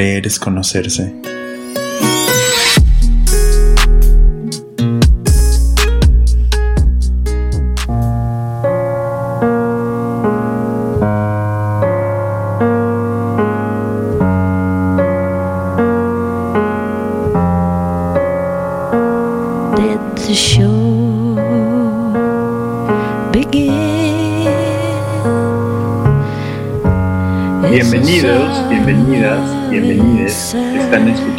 Leer 0.00 0.26
es 0.26 0.38
conocerse. 0.38 1.12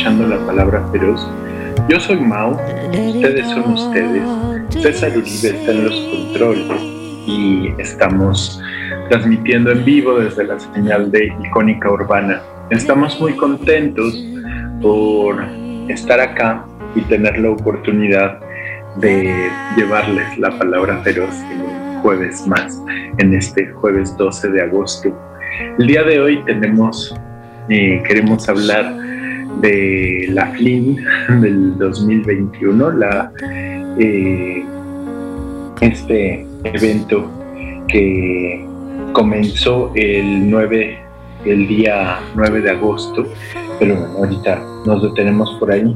Escuchando 0.01 0.35
la 0.35 0.43
palabra 0.47 0.83
feroz. 0.91 1.29
Yo 1.87 1.99
soy 1.99 2.19
Mao, 2.19 2.53
ustedes 2.53 3.47
son 3.49 3.73
ustedes. 3.73 4.23
César 4.81 5.11
Uribe 5.11 5.49
está 5.49 5.71
en 5.71 5.83
los 5.83 5.93
controles 5.93 6.81
y 7.27 7.69
estamos 7.77 8.59
transmitiendo 9.09 9.71
en 9.71 9.85
vivo 9.85 10.19
desde 10.19 10.45
la 10.45 10.59
señal 10.59 11.11
de 11.11 11.27
Icónica 11.43 11.91
Urbana. 11.91 12.41
Estamos 12.71 13.21
muy 13.21 13.33
contentos 13.33 14.25
por 14.81 15.39
estar 15.87 16.19
acá 16.19 16.65
y 16.95 17.01
tener 17.01 17.37
la 17.37 17.51
oportunidad 17.51 18.39
de 18.95 19.51
llevarles 19.77 20.35
la 20.39 20.49
palabra 20.57 20.97
feroz 21.03 21.35
en 21.51 21.61
un 21.61 22.01
jueves 22.01 22.47
más, 22.47 22.81
en 23.19 23.35
este 23.35 23.67
jueves 23.73 24.17
12 24.17 24.49
de 24.49 24.61
agosto 24.63 25.15
el 25.77 25.87
día 25.87 26.03
de 26.03 26.19
hoy 26.19 26.43
tenemos, 26.45 27.13
eh, 27.69 28.01
queremos 28.07 28.47
hablar 28.49 29.00
de 29.61 30.27
la 30.29 30.47
FLIN 30.47 30.97
del 31.41 31.77
2021, 31.77 32.91
la, 32.91 33.31
eh, 33.99 34.65
este 35.79 36.45
evento 36.63 37.29
que 37.87 38.65
comenzó 39.13 39.91
el 39.95 40.49
9, 40.49 40.99
el 41.45 41.67
día 41.67 42.19
9 42.35 42.61
de 42.61 42.69
agosto, 42.71 43.27
pero 43.79 43.95
bueno, 43.95 44.17
ahorita 44.17 44.61
nos 44.85 45.03
detenemos 45.03 45.55
por 45.59 45.71
ahí. 45.71 45.95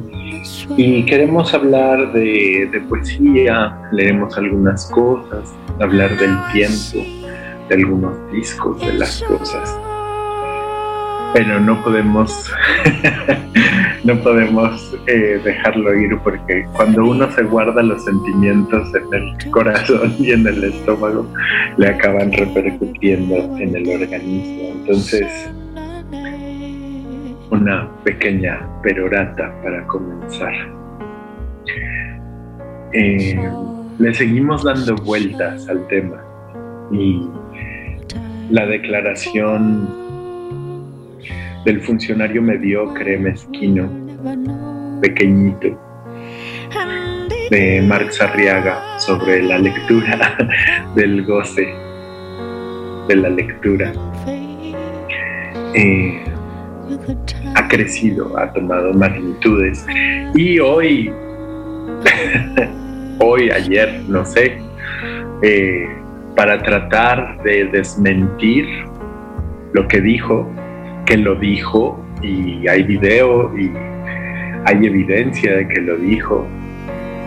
Y 0.77 1.03
queremos 1.05 1.53
hablar 1.53 2.13
de, 2.13 2.69
de 2.71 2.79
poesía, 2.81 3.77
leeremos 3.91 4.37
algunas 4.37 4.85
cosas, 4.87 5.53
hablar 5.79 6.15
del 6.17 6.35
tiempo, 6.51 7.07
de 7.69 7.75
algunos 7.75 8.31
discos, 8.31 8.79
de 8.85 8.93
las 8.93 9.21
cosas. 9.23 9.75
Pero 11.35 11.59
no 11.59 11.83
podemos, 11.83 12.49
no 14.05 14.15
podemos 14.23 14.95
eh, 15.07 15.41
dejarlo 15.43 15.93
ir 15.93 16.17
porque 16.23 16.65
cuando 16.71 17.03
uno 17.03 17.29
se 17.33 17.43
guarda 17.43 17.83
los 17.83 18.05
sentimientos 18.05 18.87
en 18.95 19.13
el 19.13 19.51
corazón 19.51 20.15
y 20.17 20.31
en 20.31 20.47
el 20.47 20.63
estómago, 20.63 21.27
le 21.75 21.89
acaban 21.89 22.31
repercutiendo 22.31 23.35
en 23.57 23.75
el 23.75 23.85
organismo. 23.85 24.79
Entonces, 24.79 25.51
una 27.51 27.89
pequeña 28.05 28.65
perorata 28.81 29.53
para 29.61 29.85
comenzar. 29.87 30.53
Eh, 32.93 33.37
le 33.99 34.13
seguimos 34.13 34.63
dando 34.63 34.95
vueltas 34.95 35.67
al 35.67 35.85
tema 35.89 36.23
y 36.93 37.27
la 38.49 38.65
declaración 38.67 40.04
del 41.65 41.81
funcionario 41.81 42.41
mediocre, 42.41 43.17
mezquino, 43.17 43.89
pequeñito, 45.01 45.79
de 47.49 47.81
Marx 47.87 48.21
Arriaga 48.21 48.99
sobre 48.99 49.41
la 49.41 49.57
lectura 49.57 50.37
del 50.95 51.25
goce 51.25 51.67
de 53.07 53.15
la 53.15 53.29
lectura. 53.29 53.91
Eh, 55.73 56.23
ha 57.55 57.67
crecido, 57.67 58.37
ha 58.37 58.51
tomado 58.53 58.93
magnitudes 58.93 59.85
y 60.35 60.59
hoy, 60.59 61.11
hoy, 63.19 63.49
ayer, 63.49 64.03
no 64.07 64.23
sé, 64.23 64.57
eh, 65.41 65.87
para 66.35 66.61
tratar 66.61 67.41
de 67.43 67.65
desmentir 67.65 68.65
lo 69.73 69.87
que 69.87 70.01
dijo, 70.01 70.49
que 71.05 71.17
lo 71.17 71.35
dijo 71.35 72.03
y 72.21 72.67
hay 72.67 72.83
video 72.83 73.55
y 73.57 73.71
hay 74.65 74.85
evidencia 74.85 75.57
de 75.57 75.67
que 75.67 75.81
lo 75.81 75.97
dijo, 75.97 76.47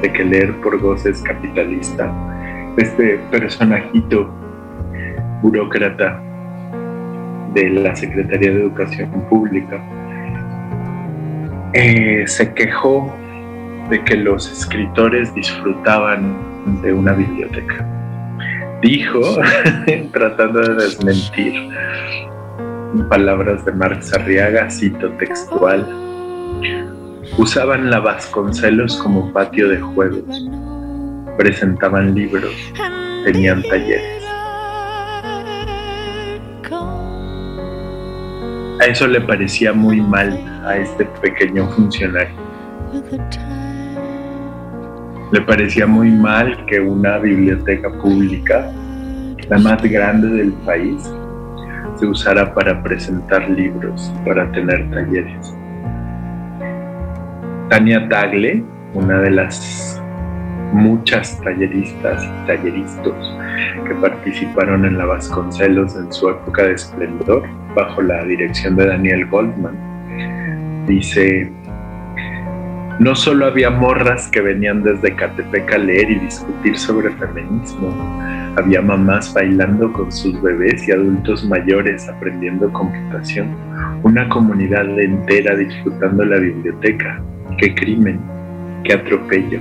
de 0.03 0.13
que 0.13 0.25
leer 0.25 0.53
por 0.61 0.79
goce 0.81 1.11
es 1.11 1.23
capitalista. 1.23 2.13
Este 2.77 3.19
personajito 3.31 4.29
burócrata 5.43 6.21
de 7.55 7.71
la 7.71 7.95
Secretaría 7.95 8.51
de 8.51 8.61
Educación 8.61 9.11
Pública 9.29 9.81
eh, 11.73 12.25
se 12.27 12.53
quejó 12.55 13.15
de 13.91 14.03
que 14.05 14.17
los 14.17 14.51
escritores 14.51 15.35
disfrutaban 15.35 16.37
de 16.83 16.93
una 16.93 17.13
biblioteca 17.13 17.87
dijo, 18.83 19.21
tratando 20.13 20.61
de 20.61 20.75
desmentir 20.75 21.55
palabras 23.09 23.65
de 23.65 23.73
Marx 23.73 24.13
Arriaga, 24.15 24.71
cito 24.71 25.11
textual, 25.13 25.87
usaban 27.37 27.91
la 27.91 28.01
Vasconcelos 28.01 28.97
como 28.99 29.33
patio 29.33 29.69
de 29.69 29.81
juegos, 29.81 30.49
presentaban 31.37 32.15
libros, 32.15 32.55
tenían 33.25 33.63
talleres. 33.63 34.25
A 38.81 38.85
eso 38.87 39.07
le 39.07 39.21
parecía 39.21 39.73
muy 39.73 40.01
mal 40.01 40.39
a 40.65 40.77
este 40.77 41.05
pequeño 41.21 41.69
funcionario. 41.71 42.35
Le 45.33 45.41
parecía 45.43 45.87
muy 45.87 46.11
mal 46.11 46.65
que 46.67 46.81
una 46.81 47.19
biblioteca 47.19 47.91
pública, 48.01 48.71
la 49.49 49.59
más 49.59 49.83
grande 49.83 50.29
del 50.29 50.53
país, 50.65 51.03
se 51.99 52.07
usara 52.07 52.55
para 52.55 52.83
presentar 52.83 53.49
libros, 53.51 54.13
para 54.25 54.51
tener 54.53 54.89
talleres. 54.91 55.55
Tania 57.69 58.09
Tagle, 58.09 58.65
una 58.95 59.21
de 59.21 59.31
las 59.31 60.01
muchas 60.73 61.41
talleristas 61.41 62.25
y 62.25 62.47
talleristas 62.47 63.15
que 63.87 63.95
participaron 63.95 64.85
en 64.85 64.99
la 64.99 65.07
Vasconcelos 65.07 65.97
en 65.97 66.13
su 66.13 66.29
época 66.29 66.65
de 66.65 66.75
esplendor, 66.75 67.43
bajo 67.75 68.03
la 68.03 68.25
dirección 68.25 68.77
de 68.77 68.87
Daniel 68.87 69.27
Goldman, 69.27 69.77
dice 70.87 71.53
no 72.99 73.15
solo 73.15 73.47
había 73.47 73.71
morras 73.71 74.29
que 74.29 74.41
venían 74.41 74.83
desde 74.83 75.15
Catepec 75.15 75.73
a 75.73 75.79
leer 75.79 76.11
y 76.11 76.19
discutir 76.19 76.77
sobre 76.77 77.11
feminismo, 77.13 77.95
había 78.57 78.83
mamás 78.83 79.33
bailando 79.33 79.93
con 79.93 80.11
sus 80.11 80.41
bebés 80.43 80.87
y 80.89 80.93
adultos 80.93 81.45
mayores 81.45 82.09
aprendiendo 82.09 82.73
computación, 82.73 83.55
una 84.03 84.29
comunidad 84.29 84.99
entera 84.99 85.55
disfrutando 85.55 86.25
la 86.25 86.39
biblioteca. 86.39 87.23
¡Qué 87.59 87.73
crimen! 87.75 88.19
¡Qué 88.83 88.95
atropello! 88.95 89.61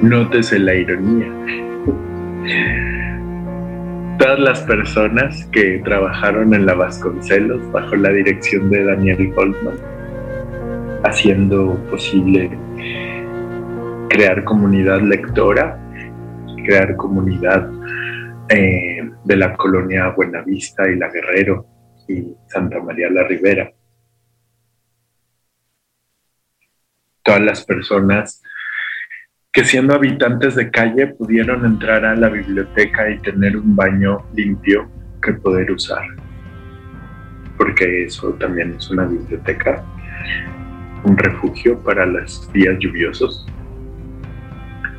Nótese 0.00 0.58
la 0.58 0.74
ironía. 0.74 1.26
Todas 4.18 4.38
las 4.38 4.60
personas 4.62 5.44
que 5.52 5.82
trabajaron 5.84 6.54
en 6.54 6.64
la 6.64 6.74
Vasconcelos 6.74 7.60
bajo 7.72 7.94
la 7.96 8.10
dirección 8.10 8.70
de 8.70 8.84
Daniel 8.84 9.32
Goldman 9.34 9.93
haciendo 11.04 11.78
posible 11.90 12.50
crear 14.08 14.42
comunidad 14.44 15.00
lectora, 15.02 15.78
crear 16.64 16.96
comunidad 16.96 17.70
eh, 18.48 19.10
de 19.24 19.36
la 19.36 19.54
colonia 19.56 20.08
Buenavista 20.08 20.88
y 20.90 20.96
La 20.96 21.10
Guerrero 21.10 21.66
y 22.08 22.34
Santa 22.46 22.80
María 22.80 23.10
la 23.10 23.24
Ribera. 23.24 23.70
Todas 27.22 27.40
las 27.40 27.64
personas 27.64 28.42
que 29.52 29.64
siendo 29.64 29.94
habitantes 29.94 30.54
de 30.56 30.70
calle 30.70 31.06
pudieron 31.08 31.64
entrar 31.64 32.04
a 32.04 32.16
la 32.16 32.28
biblioteca 32.28 33.10
y 33.10 33.18
tener 33.20 33.56
un 33.56 33.76
baño 33.76 34.26
limpio 34.34 34.90
que 35.22 35.32
poder 35.34 35.70
usar, 35.70 36.02
porque 37.56 38.04
eso 38.04 38.34
también 38.34 38.74
es 38.74 38.90
una 38.90 39.04
biblioteca 39.04 39.82
un 41.04 41.16
refugio 41.16 41.78
para 41.78 42.06
los 42.06 42.52
días 42.52 42.76
lluviosos. 42.80 43.46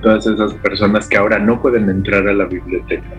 Todas 0.02 0.25
esas 0.28 0.54
personas 0.56 1.07
que 1.07 1.18
ahora 1.18 1.40
no 1.40 1.62
pueden 1.62 1.90
entrar 1.90 2.28
a 2.28 2.34
la 2.34 2.46
biblioteca 2.46 3.10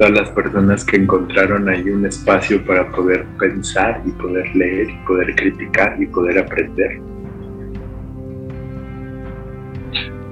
todas 0.00 0.14
las 0.14 0.30
personas 0.30 0.82
que 0.82 0.96
encontraron 0.96 1.68
ahí 1.68 1.90
un 1.90 2.06
espacio 2.06 2.64
para 2.64 2.90
poder 2.90 3.26
pensar 3.38 4.00
y 4.06 4.10
poder 4.12 4.48
leer 4.56 4.88
y 4.88 4.96
poder 5.06 5.34
criticar 5.34 6.02
y 6.02 6.06
poder 6.06 6.38
aprender. 6.38 6.98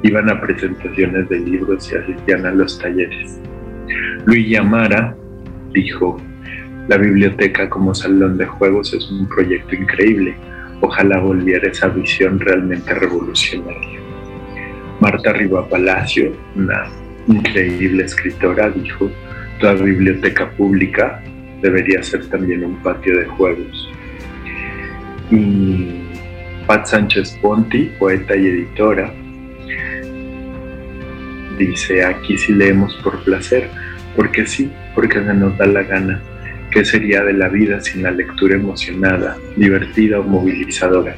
Iban 0.05 0.31
a 0.31 0.41
presentaciones 0.41 1.29
de 1.29 1.41
libros 1.41 1.93
y 1.93 1.97
asistían 1.97 2.47
a 2.47 2.53
los 2.53 2.79
talleres. 2.79 3.39
Luis 4.25 4.49
Yamara 4.49 5.15
dijo, 5.75 6.17
la 6.89 6.97
biblioteca 6.97 7.69
como 7.69 7.95
salón 7.95 8.39
de 8.39 8.47
juegos 8.47 8.95
es 8.95 9.11
un 9.11 9.29
proyecto 9.29 9.75
increíble. 9.75 10.35
Ojalá 10.81 11.21
volviera 11.21 11.69
esa 11.69 11.89
visión 11.89 12.41
realmente 12.41 12.95
revolucionaria. 12.95 14.01
Marta 15.01 15.33
Riva 15.33 15.69
Palacio, 15.69 16.33
una 16.57 16.87
increíble 17.27 18.05
escritora, 18.05 18.71
dijo, 18.71 19.11
Toda 19.61 19.75
biblioteca 19.75 20.51
pública 20.53 21.21
debería 21.61 22.03
ser 22.03 22.25
también 22.31 22.65
un 22.65 22.77
patio 22.77 23.19
de 23.19 23.27
juegos. 23.27 23.91
Y 25.31 26.05
Pat 26.67 26.87
Sánchez 26.87 27.37
Ponti, 27.43 27.91
poeta 27.99 28.37
y 28.37 28.47
editora, 28.47 29.13
dice, 31.59 32.05
aquí 32.05 32.39
sí 32.39 32.53
leemos 32.53 32.95
por 33.03 33.23
placer, 33.25 33.69
porque 34.15 34.47
sí, 34.47 34.71
porque 34.95 35.19
se 35.19 35.35
nos 35.35 35.59
da 35.59 35.67
la 35.67 35.83
gana. 35.83 36.23
¿Qué 36.71 36.85
sería 36.85 37.23
de 37.23 37.33
la 37.33 37.49
vida 37.49 37.81
sin 37.81 38.03
la 38.03 38.11
lectura 38.11 38.57
emocionada, 38.57 39.37
divertida 39.57 40.21
o 40.21 40.23
movilizadora? 40.23 41.17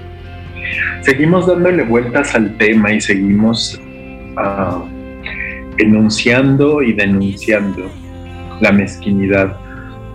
Seguimos 1.03 1.47
dándole 1.47 1.83
vueltas 1.83 2.35
al 2.35 2.57
tema 2.57 2.93
y 2.93 3.01
seguimos 3.01 3.81
uh, 4.37 4.85
enunciando 5.79 6.83
y 6.83 6.93
denunciando 6.93 7.91
la 8.61 8.71
mezquinidad 8.71 9.57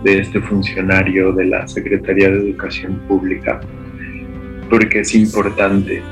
de 0.04 0.20
este 0.20 0.40
funcionario 0.40 1.32
de 1.32 1.46
la 1.46 1.66
Secretaría 1.68 2.30
de 2.30 2.38
Educación 2.38 3.00
Pública, 3.08 3.60
porque 4.70 5.00
es 5.00 5.14
importante. 5.14 6.02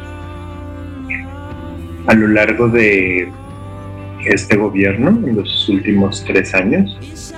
A 2.06 2.14
lo 2.14 2.28
largo 2.28 2.68
de 2.68 3.28
este 4.26 4.56
gobierno, 4.56 5.10
en 5.26 5.36
los 5.36 5.68
últimos 5.68 6.24
tres 6.24 6.54
años, 6.54 7.34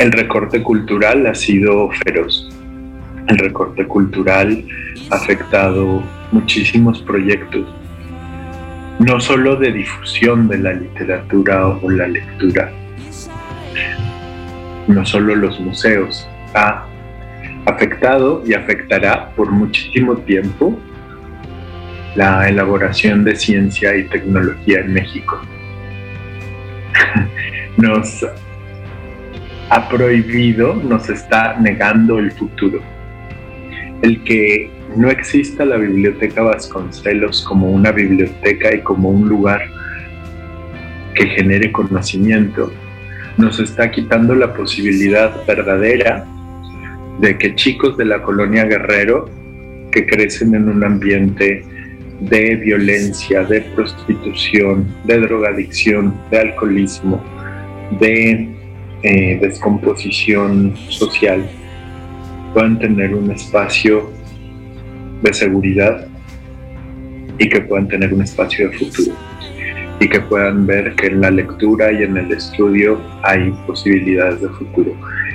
el 0.00 0.10
recorte 0.12 0.62
cultural 0.62 1.26
ha 1.26 1.34
sido 1.34 1.90
feroz. 2.04 2.48
El 3.28 3.38
recorte 3.38 3.86
cultural 3.86 4.64
ha 5.10 5.14
afectado 5.14 6.02
muchísimos 6.32 7.00
proyectos 7.02 7.66
no 9.00 9.18
solo 9.18 9.56
de 9.56 9.72
difusión 9.72 10.46
de 10.46 10.58
la 10.58 10.74
literatura 10.74 11.68
o 11.68 11.90
la 11.90 12.06
lectura, 12.06 12.70
no 14.88 15.06
solo 15.06 15.34
los 15.36 15.58
museos, 15.58 16.28
ha 16.54 16.84
afectado 17.64 18.42
y 18.46 18.52
afectará 18.52 19.30
por 19.30 19.50
muchísimo 19.50 20.18
tiempo 20.18 20.78
la 22.14 22.46
elaboración 22.46 23.24
de 23.24 23.36
ciencia 23.36 23.96
y 23.96 24.04
tecnología 24.04 24.80
en 24.80 24.92
México. 24.92 25.40
Nos 27.78 28.26
ha 29.70 29.88
prohibido, 29.88 30.74
nos 30.74 31.08
está 31.08 31.56
negando 31.60 32.18
el 32.18 32.32
futuro. 32.32 32.80
El 34.02 34.22
que 34.24 34.68
no 34.96 35.08
exista 35.10 35.64
la 35.64 35.76
Biblioteca 35.76 36.42
Vasconcelos 36.42 37.44
como 37.44 37.70
una 37.70 37.92
biblioteca 37.92 38.74
y 38.74 38.80
como 38.80 39.10
un 39.10 39.28
lugar 39.28 39.62
que 41.14 41.26
genere 41.26 41.70
conocimiento, 41.70 42.72
nos 43.36 43.60
está 43.60 43.90
quitando 43.92 44.34
la 44.34 44.52
posibilidad 44.52 45.46
verdadera 45.46 46.26
de 47.20 47.38
que 47.38 47.54
chicos 47.54 47.96
de 47.96 48.06
la 48.06 48.22
colonia 48.22 48.64
Guerrero, 48.64 49.30
que 49.92 50.04
crecen 50.04 50.54
en 50.56 50.68
un 50.68 50.82
ambiente 50.82 51.64
de 52.20 52.56
violencia, 52.56 53.44
de 53.44 53.60
prostitución, 53.60 54.86
de 55.04 55.20
drogadicción, 55.20 56.12
de 56.30 56.38
alcoholismo, 56.40 57.22
de 58.00 58.59
eh, 59.02 59.38
descomposición 59.40 60.76
social, 60.88 61.48
puedan 62.52 62.78
tener 62.78 63.14
un 63.14 63.30
espacio 63.30 64.10
de 65.22 65.32
seguridad 65.32 66.06
y 67.38 67.48
que 67.48 67.60
puedan 67.62 67.88
tener 67.88 68.12
un 68.12 68.22
espacio 68.22 68.68
de 68.68 68.78
futuro 68.78 69.16
y 70.00 70.08
que 70.08 70.20
puedan 70.20 70.66
ver 70.66 70.94
que 70.96 71.08
en 71.08 71.20
la 71.20 71.30
lectura 71.30 71.92
y 71.92 72.02
en 72.02 72.16
el 72.16 72.32
estudio 72.32 73.00
hay 73.22 73.52
posibilidades 73.66 74.40
de 74.40 74.48
futuro. 74.48 74.94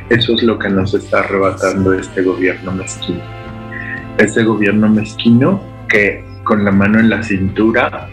Eso 0.09 0.35
es 0.35 0.43
lo 0.43 0.57
que 0.57 0.69
nos 0.69 0.93
está 0.93 1.19
arrebatando 1.19 1.93
este 1.93 2.23
gobierno 2.23 2.71
mezquino. 2.71 3.21
Este 4.17 4.43
gobierno 4.43 4.89
mezquino 4.89 5.61
que 5.87 6.23
con 6.43 6.63
la 6.63 6.71
mano 6.71 6.99
en 6.99 7.09
la 7.09 7.23
cintura 7.23 8.07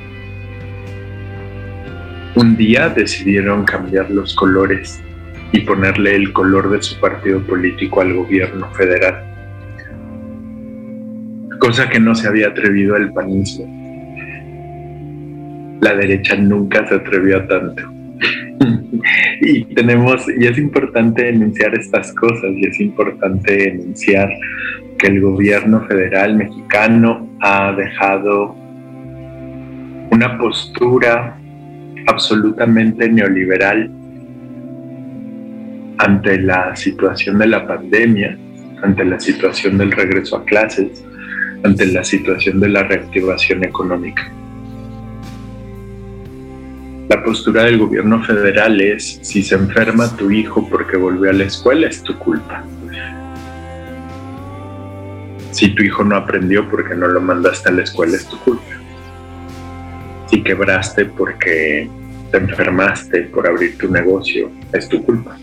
un 2.34 2.56
día 2.56 2.88
decidieron 2.88 3.64
cambiar 3.64 4.10
los 4.10 4.34
colores 4.34 5.02
y 5.52 5.60
ponerle 5.60 6.16
el 6.16 6.32
color 6.32 6.70
de 6.70 6.82
su 6.82 6.98
partido 6.98 7.40
político 7.42 8.00
al 8.00 8.14
gobierno 8.14 8.70
federal 8.72 9.32
cosa 11.62 11.88
que 11.88 12.00
no 12.00 12.12
se 12.12 12.26
había 12.26 12.48
atrevido 12.48 12.96
el 12.96 13.12
panismo. 13.12 13.64
La 15.80 15.94
derecha 15.94 16.34
nunca 16.34 16.84
se 16.88 16.96
atrevió 16.96 17.36
a 17.36 17.46
tanto. 17.46 17.82
y 19.40 19.64
tenemos, 19.66 20.26
y 20.40 20.44
es 20.44 20.58
importante 20.58 21.28
enunciar 21.28 21.72
estas 21.76 22.12
cosas, 22.14 22.50
y 22.56 22.66
es 22.66 22.80
importante 22.80 23.68
enunciar 23.68 24.28
que 24.98 25.06
el 25.06 25.20
gobierno 25.20 25.86
federal 25.86 26.34
mexicano 26.34 27.30
ha 27.40 27.72
dejado 27.74 28.56
una 30.10 30.36
postura 30.38 31.38
absolutamente 32.08 33.08
neoliberal 33.08 33.88
ante 36.02 36.36
la 36.36 36.74
situación 36.74 37.38
de 37.38 37.46
la 37.46 37.64
pandemia, 37.64 38.36
ante 38.82 39.04
la 39.04 39.20
situación 39.20 39.78
del 39.78 39.92
regreso 39.92 40.36
a 40.36 40.44
clases, 40.44 41.04
ante 41.62 41.86
la 41.86 42.02
situación 42.02 42.58
de 42.58 42.70
la 42.70 42.82
reactivación 42.82 43.62
económica. 43.62 44.28
La 47.08 47.22
postura 47.22 47.62
del 47.62 47.78
gobierno 47.78 48.20
federal 48.24 48.80
es, 48.80 49.20
si 49.22 49.44
se 49.44 49.54
enferma 49.54 50.16
tu 50.16 50.32
hijo 50.32 50.68
porque 50.68 50.96
volvió 50.96 51.30
a 51.30 51.34
la 51.34 51.44
escuela, 51.44 51.86
es 51.86 52.02
tu 52.02 52.18
culpa. 52.18 52.64
Si 55.52 55.68
tu 55.68 55.84
hijo 55.84 56.02
no 56.02 56.16
aprendió 56.16 56.68
porque 56.68 56.96
no 56.96 57.06
lo 57.06 57.20
mandaste 57.20 57.68
a 57.68 57.72
la 57.72 57.82
escuela, 57.82 58.16
es 58.16 58.26
tu 58.26 58.36
culpa. 58.40 58.74
Si 60.26 60.42
quebraste 60.42 61.04
porque 61.04 61.88
te 62.32 62.38
enfermaste 62.38 63.20
por 63.24 63.46
abrir 63.46 63.78
tu 63.78 63.88
negocio, 63.88 64.50
es 64.72 64.88
tu 64.88 65.00
culpa. 65.04 65.38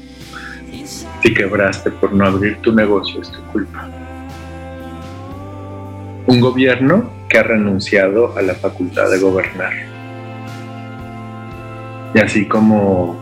Si 1.22 1.34
quebraste 1.34 1.92
por 1.92 2.14
no 2.14 2.26
abrir 2.26 2.58
tu 2.62 2.74
negocio, 2.74 3.22
es 3.22 3.32
tu 3.32 3.42
culpa 3.52 3.90
un 6.30 6.42
gobierno 6.42 7.12
que 7.28 7.40
ha 7.40 7.44
renunciado 7.44 8.38
a 8.38 8.44
la 8.44 8.54
facultad 8.54 9.10
de 9.10 9.18
gobernar. 9.18 9.74
Y 12.14 12.20
así 12.20 12.46
como 12.46 13.20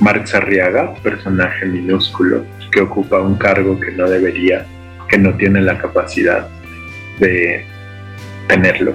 Marx 0.00 0.34
Arriaga, 0.34 0.94
personaje 1.02 1.66
minúsculo 1.66 2.46
que 2.72 2.80
ocupa 2.80 3.20
un 3.20 3.34
cargo 3.34 3.78
que 3.78 3.92
no 3.92 4.08
debería, 4.08 4.64
que 5.06 5.18
no 5.18 5.34
tiene 5.34 5.60
la 5.60 5.76
capacidad 5.76 6.48
de 7.18 7.66
tenerlo, 8.48 8.94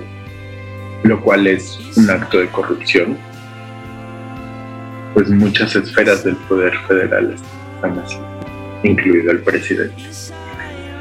lo 1.03 1.21
cual 1.21 1.45
es 1.45 1.79
un 1.97 2.09
acto 2.09 2.39
de 2.39 2.47
corrupción, 2.47 3.15
pues 5.15 5.29
muchas 5.29 5.75
esferas 5.75 6.23
del 6.23 6.35
poder 6.47 6.77
federal 6.87 7.33
están 7.33 7.97
así, 7.97 8.17
incluido 8.83 9.31
el 9.31 9.39
presidente 9.39 10.03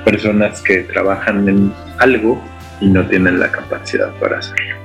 personas 0.04 0.62
que 0.62 0.80
trabajan 0.84 1.48
en 1.48 1.72
algo 1.98 2.42
y 2.80 2.88
no 2.88 3.06
tienen 3.08 3.40
la 3.40 3.50
capacidad 3.50 4.12
para 4.20 4.38
hacerlo. 4.38 4.76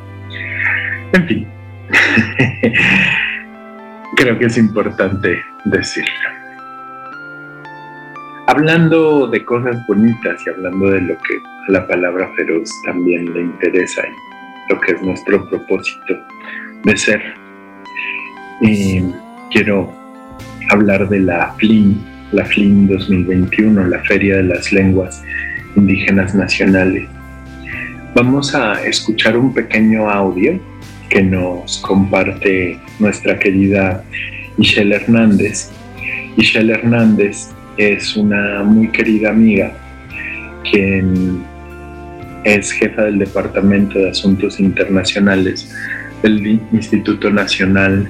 En 1.13 1.27
fin, 1.27 1.47
creo 4.15 4.39
que 4.39 4.45
es 4.45 4.57
importante 4.57 5.39
decirlo. 5.65 6.29
hablando 8.47 9.27
de 9.27 9.45
cosas 9.45 9.77
bonitas 9.87 10.41
y 10.45 10.49
hablando 10.49 10.89
de 10.89 11.01
lo 11.01 11.17
que 11.19 11.35
a 11.67 11.71
la 11.71 11.87
palabra 11.87 12.27
feroz 12.35 12.69
también 12.85 13.31
le 13.33 13.41
interesa 13.41 14.01
y 14.07 14.73
lo 14.73 14.79
que 14.81 14.93
es 14.93 15.01
nuestro 15.03 15.47
propósito 15.49 16.17
de 16.83 16.97
ser. 16.97 17.48
Quiero 19.51 19.91
hablar 20.69 21.07
de 21.07 21.19
la 21.19 21.53
FLIN, 21.57 22.03
la 22.31 22.45
FLIN 22.45 22.87
2021, 22.87 23.87
la 23.87 23.99
Feria 24.03 24.37
de 24.37 24.43
las 24.43 24.71
Lenguas 24.71 25.23
Indígenas 25.75 26.35
Nacionales. 26.35 27.07
Vamos 28.15 28.53
a 28.55 28.83
escuchar 28.83 29.37
un 29.37 29.53
pequeño 29.53 30.09
audio 30.09 30.59
que 31.09 31.23
nos 31.23 31.77
comparte 31.79 32.79
nuestra 32.99 33.39
querida 33.39 34.03
Michelle 34.57 34.95
Hernández. 34.95 35.71
Michelle 36.35 36.73
Hernández 36.73 37.49
es 37.77 38.15
una 38.17 38.63
muy 38.63 38.89
querida 38.89 39.29
amiga, 39.29 39.71
quien 40.69 41.43
es 42.43 42.71
jefa 42.71 43.03
del 43.03 43.19
Departamento 43.19 43.99
de 43.99 44.09
Asuntos 44.09 44.59
Internacionales 44.59 45.73
del 46.21 46.59
Instituto 46.73 47.29
Nacional 47.29 48.09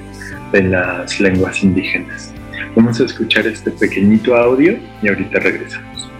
de 0.52 0.62
las 0.62 1.20
Lenguas 1.20 1.62
Indígenas. 1.62 2.32
Vamos 2.76 3.00
a 3.00 3.04
escuchar 3.04 3.46
este 3.46 3.70
pequeñito 3.70 4.36
audio 4.36 4.78
y 5.02 5.08
ahorita 5.08 5.38
regresamos. 5.40 6.10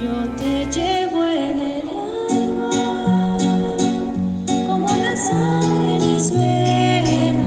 Yo 0.00 0.28
te 0.36 0.66
llevo 0.70 1.24
en 1.24 1.60
el 1.60 1.82
como 4.66 4.88
la 4.88 5.16
sangre 5.16 5.96
en 5.96 6.14
mis 6.14 6.30
venas, 6.32 7.40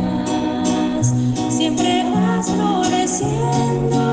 siempre 1.50 2.04
vas 2.14 2.50
floreciendo. 2.50 4.07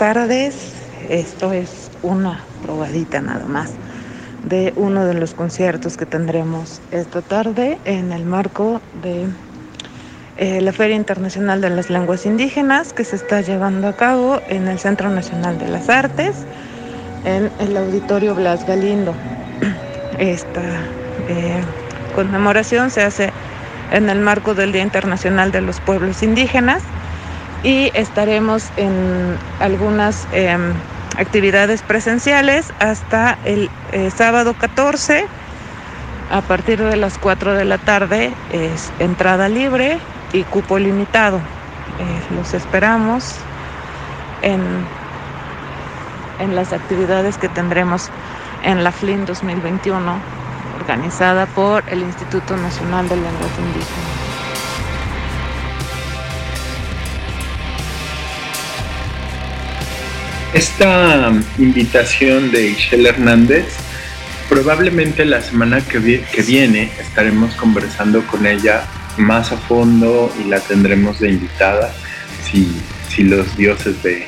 Tardes. 0.00 0.72
Esto 1.10 1.52
es 1.52 1.90
una 2.02 2.40
probadita 2.62 3.20
nada 3.20 3.44
más 3.44 3.70
de 4.48 4.72
uno 4.76 5.04
de 5.04 5.12
los 5.12 5.34
conciertos 5.34 5.98
que 5.98 6.06
tendremos 6.06 6.80
esta 6.90 7.20
tarde 7.20 7.76
en 7.84 8.10
el 8.10 8.24
marco 8.24 8.80
de 9.02 9.26
eh, 10.38 10.62
la 10.62 10.72
Feria 10.72 10.96
Internacional 10.96 11.60
de 11.60 11.68
las 11.68 11.90
Lenguas 11.90 12.24
Indígenas 12.24 12.94
que 12.94 13.04
se 13.04 13.16
está 13.16 13.42
llevando 13.42 13.88
a 13.88 13.92
cabo 13.92 14.40
en 14.48 14.68
el 14.68 14.78
Centro 14.78 15.10
Nacional 15.10 15.58
de 15.58 15.68
las 15.68 15.90
Artes, 15.90 16.34
en 17.26 17.50
el 17.58 17.76
Auditorio 17.76 18.34
Blas 18.34 18.66
Galindo. 18.66 19.14
Esta 20.18 20.62
eh, 21.28 21.60
conmemoración 22.14 22.90
se 22.90 23.02
hace 23.02 23.32
en 23.92 24.08
el 24.08 24.20
marco 24.20 24.54
del 24.54 24.72
Día 24.72 24.82
Internacional 24.82 25.52
de 25.52 25.60
los 25.60 25.78
Pueblos 25.78 26.22
Indígenas 26.22 26.82
y 27.62 27.90
estaremos 27.94 28.68
en 28.76 29.36
algunas 29.58 30.26
em, 30.32 30.72
actividades 31.18 31.82
presenciales 31.82 32.72
hasta 32.78 33.38
el 33.44 33.70
eh, 33.92 34.10
sábado 34.10 34.54
14 34.54 35.26
a 36.30 36.40
partir 36.42 36.80
de 36.82 36.96
las 36.96 37.18
4 37.18 37.54
de 37.54 37.64
la 37.64 37.78
tarde 37.78 38.32
es 38.52 38.92
entrada 39.00 39.48
libre 39.48 39.98
y 40.32 40.44
cupo 40.44 40.78
limitado. 40.78 41.38
Eh, 41.38 42.34
los 42.36 42.54
esperamos 42.54 43.34
en, 44.42 44.62
en 46.38 46.54
las 46.54 46.72
actividades 46.72 47.36
que 47.36 47.48
tendremos 47.48 48.10
en 48.62 48.84
la 48.84 48.92
FLIN 48.92 49.26
2021 49.26 50.18
organizada 50.80 51.46
por 51.46 51.82
el 51.88 52.00
Instituto 52.00 52.56
Nacional 52.56 53.08
de 53.08 53.16
Lenguas 53.16 53.58
Indígenas. 53.58 54.29
Esta 60.52 61.32
invitación 61.58 62.50
de 62.50 62.70
Ishel 62.70 63.06
Hernández, 63.06 63.66
probablemente 64.48 65.24
la 65.24 65.40
semana 65.40 65.80
que, 65.80 66.00
viene 66.42 66.90
estaremos 66.98 67.54
conversando 67.54 68.26
con 68.26 68.44
ella 68.46 68.82
más 69.16 69.52
a 69.52 69.56
fondo 69.56 70.34
y 70.44 70.48
la 70.48 70.58
tendremos 70.58 71.20
de 71.20 71.30
invitada, 71.30 71.94
si, 72.42 73.22
los 73.22 73.56
dioses 73.56 74.02
de, 74.02 74.26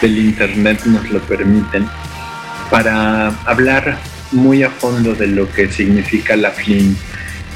del 0.00 0.18
Internet 0.18 0.84
nos 0.84 1.10
lo 1.10 1.20
permiten, 1.22 1.88
para 2.70 3.28
hablar 3.44 3.98
muy 4.30 4.62
a 4.62 4.70
fondo 4.70 5.14
de 5.14 5.26
lo 5.26 5.50
que 5.50 5.72
significa 5.72 6.36
la 6.36 6.52
FLIN 6.52 6.96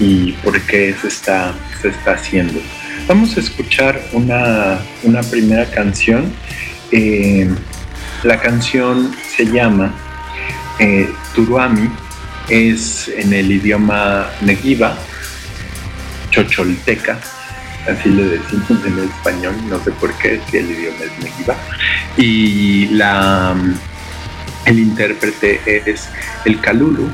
y 0.00 0.32
por 0.42 0.60
qué 0.62 0.92
se 1.00 1.06
está, 1.06 1.54
se 1.80 1.88
está 1.90 2.12
haciendo. 2.14 2.60
Vamos 3.06 3.36
a 3.36 3.40
escuchar 3.40 4.00
una, 4.12 4.80
primera 5.30 5.70
canción. 5.70 6.32
Eh, 6.90 7.48
la 8.24 8.38
canción 8.40 9.14
se 9.36 9.46
llama 9.46 9.92
eh, 10.78 11.12
Turuami, 11.34 11.90
es 12.48 13.08
en 13.08 13.32
el 13.32 13.52
idioma 13.52 14.26
negiva, 14.40 14.96
chocholteca, 16.30 17.18
así 17.86 18.08
le 18.08 18.24
decimos 18.24 18.70
en 18.86 18.98
español, 19.00 19.54
no 19.68 19.82
sé 19.82 19.90
por 19.92 20.12
qué, 20.14 20.40
si 20.50 20.56
el 20.56 20.70
idioma 20.70 20.98
es 21.04 21.24
negiva, 21.24 21.56
y 22.16 22.86
la, 22.88 23.54
el 24.64 24.78
intérprete 24.78 25.60
es 25.90 26.08
el 26.44 26.60
Kalulu. 26.60 27.10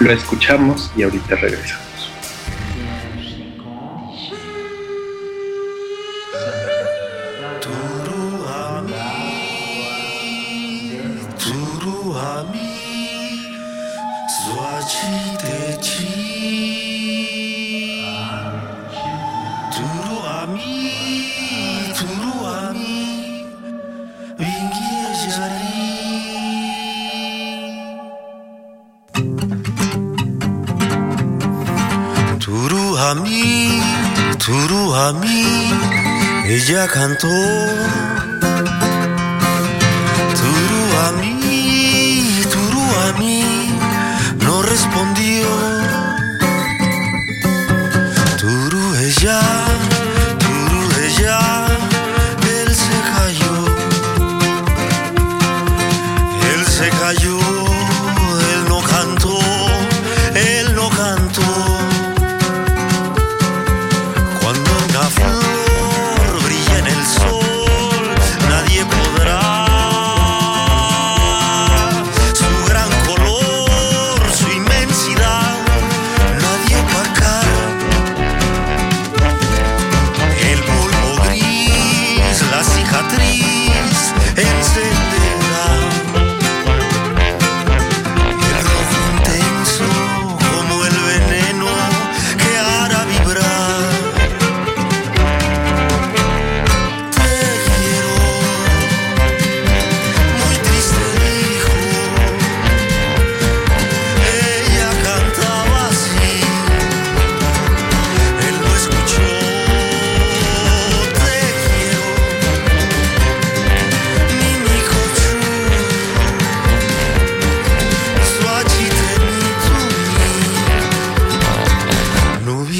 Lo 0.00 0.12
escuchamos 0.12 0.92
y 0.96 1.02
ahorita 1.02 1.36
regresamos. 1.36 1.87
Ella 36.96 38.17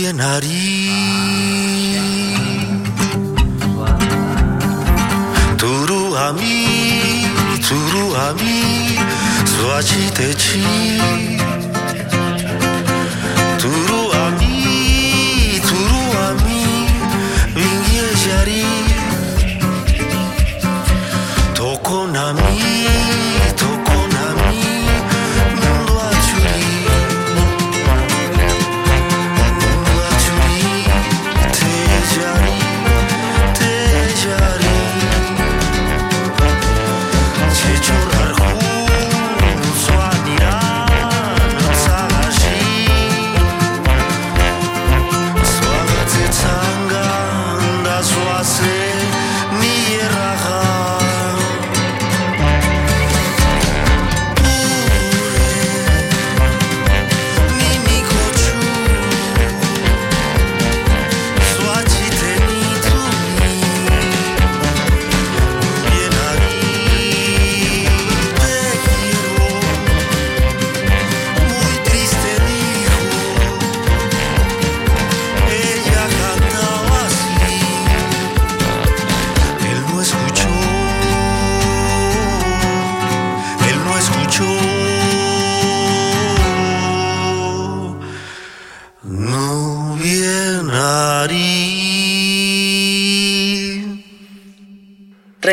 Kemudian 0.09 0.25
hari 0.25 0.89
Turu 5.61 6.17
hami, 6.17 6.65
turu 7.61 8.17
hami 8.17 8.97
Suaci 9.45 10.09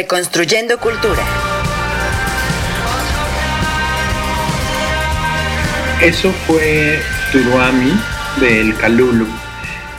Reconstruyendo 0.05 0.77
cultura. 0.79 1.23
Eso 5.99 6.31
fue 6.45 6.99
Turuami 7.31 7.91
del 8.39 8.77
Calulu. 8.77 9.25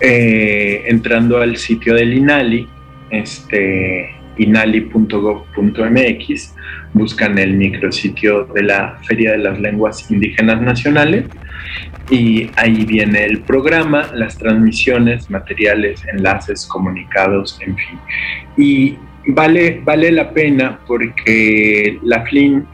eh, 0.00 0.82
entrando 0.86 1.38
al 1.38 1.56
sitio 1.56 1.94
del 1.94 2.14
INALI, 2.14 2.68
este, 3.10 4.15
inali.gov.mx, 4.36 6.54
buscan 6.92 7.38
el 7.38 7.54
micrositio 7.54 8.44
de 8.54 8.62
la 8.62 8.98
Feria 9.06 9.32
de 9.32 9.38
las 9.38 9.58
Lenguas 9.60 10.10
Indígenas 10.10 10.60
Nacionales. 10.60 11.24
Y 12.10 12.50
ahí 12.56 12.84
viene 12.84 13.24
el 13.24 13.40
programa, 13.40 14.08
las 14.14 14.38
transmisiones, 14.38 15.28
materiales, 15.30 16.04
enlaces, 16.06 16.66
comunicados, 16.66 17.58
en 17.66 17.76
fin. 17.76 17.98
Y 18.56 18.96
vale, 19.26 19.80
vale 19.84 20.12
la 20.12 20.30
pena 20.30 20.78
porque 20.86 21.98
la 22.04 22.22
FLIN 22.24 22.64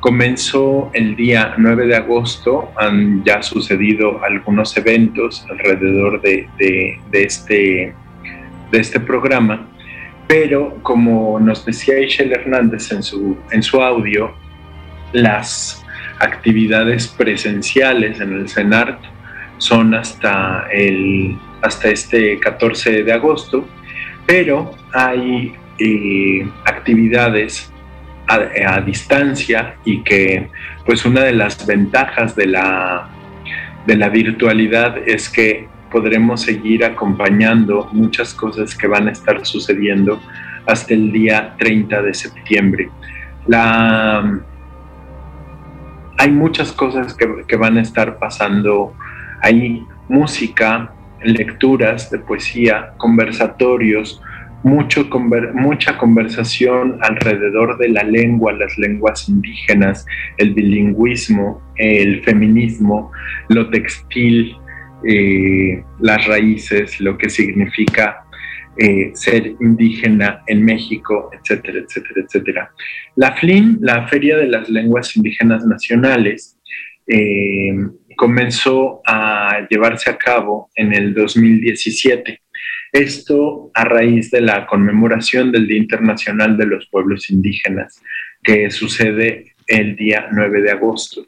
comenzó 0.00 0.90
el 0.92 1.16
día 1.16 1.54
9 1.56 1.86
de 1.86 1.96
agosto, 1.96 2.70
han 2.76 3.24
ya 3.24 3.42
sucedido 3.42 4.22
algunos 4.22 4.76
eventos 4.76 5.46
alrededor 5.48 6.20
de, 6.20 6.46
de- 6.58 6.98
este, 7.12 7.94
de 8.72 8.78
este 8.78 9.00
programa, 9.00 9.68
pero 10.26 10.78
como 10.82 11.38
nos 11.38 11.64
decía 11.64 11.98
Ishel 12.00 12.32
Hernández 12.32 12.90
en 12.92 13.02
su, 13.02 13.36
en 13.50 13.62
su 13.62 13.82
audio, 13.82 14.34
las 15.12 15.84
actividades 16.18 17.08
presenciales 17.08 18.20
en 18.20 18.32
el 18.32 18.48
CENART 18.48 19.00
son 19.58 19.94
hasta, 19.94 20.66
el, 20.72 21.36
hasta 21.60 21.88
este 21.88 22.38
14 22.38 23.04
de 23.04 23.12
agosto, 23.12 23.68
pero 24.26 24.74
hay 24.92 25.54
eh, 25.78 26.48
actividades 26.64 27.70
a, 28.28 28.40
a 28.74 28.80
distancia 28.80 29.76
y 29.84 30.02
que 30.02 30.48
pues 30.86 31.04
una 31.04 31.22
de 31.22 31.32
las 31.32 31.66
ventajas 31.66 32.34
de 32.36 32.46
la, 32.46 33.08
de 33.86 33.96
la 33.96 34.08
virtualidad 34.08 34.96
es 35.06 35.28
que 35.28 35.68
podremos 35.92 36.40
seguir 36.40 36.84
acompañando 36.84 37.88
muchas 37.92 38.34
cosas 38.34 38.74
que 38.74 38.86
van 38.86 39.08
a 39.08 39.12
estar 39.12 39.44
sucediendo 39.44 40.20
hasta 40.66 40.94
el 40.94 41.12
día 41.12 41.54
30 41.58 42.02
de 42.02 42.14
septiembre. 42.14 42.88
Hay 46.18 46.30
muchas 46.30 46.72
cosas 46.72 47.14
que, 47.14 47.56
van 47.56 47.76
a 47.78 47.82
estar 47.82 48.18
pasando 48.18 48.94
ahí, 49.42 49.84
música, 50.08 50.92
lecturas 51.22 52.10
de 52.10 52.18
poesía, 52.18 52.92
conversatorios, 52.96 54.22
mucho 54.62 55.08
mucha 55.54 55.98
conversación 55.98 56.98
alrededor 57.00 57.78
de 57.78 57.88
la 57.88 58.04
lengua, 58.04 58.52
las 58.52 58.78
lenguas 58.78 59.28
indígenas, 59.28 60.06
el 60.38 60.54
bilingüismo, 60.54 61.60
el 61.76 62.22
feminismo, 62.22 63.10
lo 63.48 63.68
textil, 63.70 64.56
eh, 65.06 65.82
las 66.00 66.26
raíces, 66.26 67.00
lo 67.00 67.16
que 67.18 67.30
significa 67.30 68.24
eh, 68.76 69.10
ser 69.14 69.54
indígena 69.60 70.42
en 70.46 70.64
México, 70.64 71.30
etcétera, 71.32 71.80
etcétera, 71.80 72.22
etcétera. 72.24 72.70
La 73.16 73.36
FLIN, 73.36 73.78
la 73.82 74.08
Feria 74.08 74.38
de 74.38 74.46
las 74.46 74.68
Lenguas 74.70 75.14
Indígenas 75.14 75.66
Nacionales, 75.66 76.58
eh, 77.06 77.74
comenzó 78.16 79.02
a 79.06 79.66
llevarse 79.68 80.10
a 80.10 80.16
cabo 80.16 80.70
en 80.74 80.94
el 80.94 81.12
2017. 81.12 82.40
Esto 82.92 83.70
a 83.74 83.84
raíz 83.84 84.30
de 84.30 84.40
la 84.40 84.66
conmemoración 84.66 85.52
del 85.52 85.66
Día 85.66 85.78
Internacional 85.78 86.56
de 86.56 86.66
los 86.66 86.86
Pueblos 86.88 87.28
Indígenas, 87.30 88.02
que 88.42 88.70
sucede 88.70 89.54
el 89.66 89.96
día 89.96 90.28
9 90.32 90.62
de 90.62 90.70
agosto, 90.70 91.26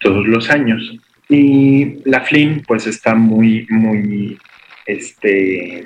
todos 0.00 0.26
los 0.26 0.50
años. 0.50 0.98
Y 1.28 2.02
la 2.08 2.20
FLIN 2.20 2.62
pues 2.66 2.86
está 2.86 3.14
muy, 3.14 3.66
muy 3.68 4.38
este, 4.86 5.84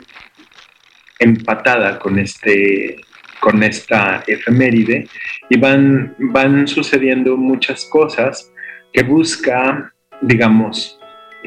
empatada 1.19 1.99
con, 1.99 2.19
este, 2.19 2.97
con 3.41 3.63
esta 3.63 4.23
efeméride. 4.27 5.07
Y 5.49 5.59
van, 5.59 6.15
van 6.19 6.69
sucediendo 6.69 7.37
muchas 7.37 7.87
cosas 7.87 8.53
que 8.93 9.03
busca, 9.03 9.93
digamos, 10.21 10.99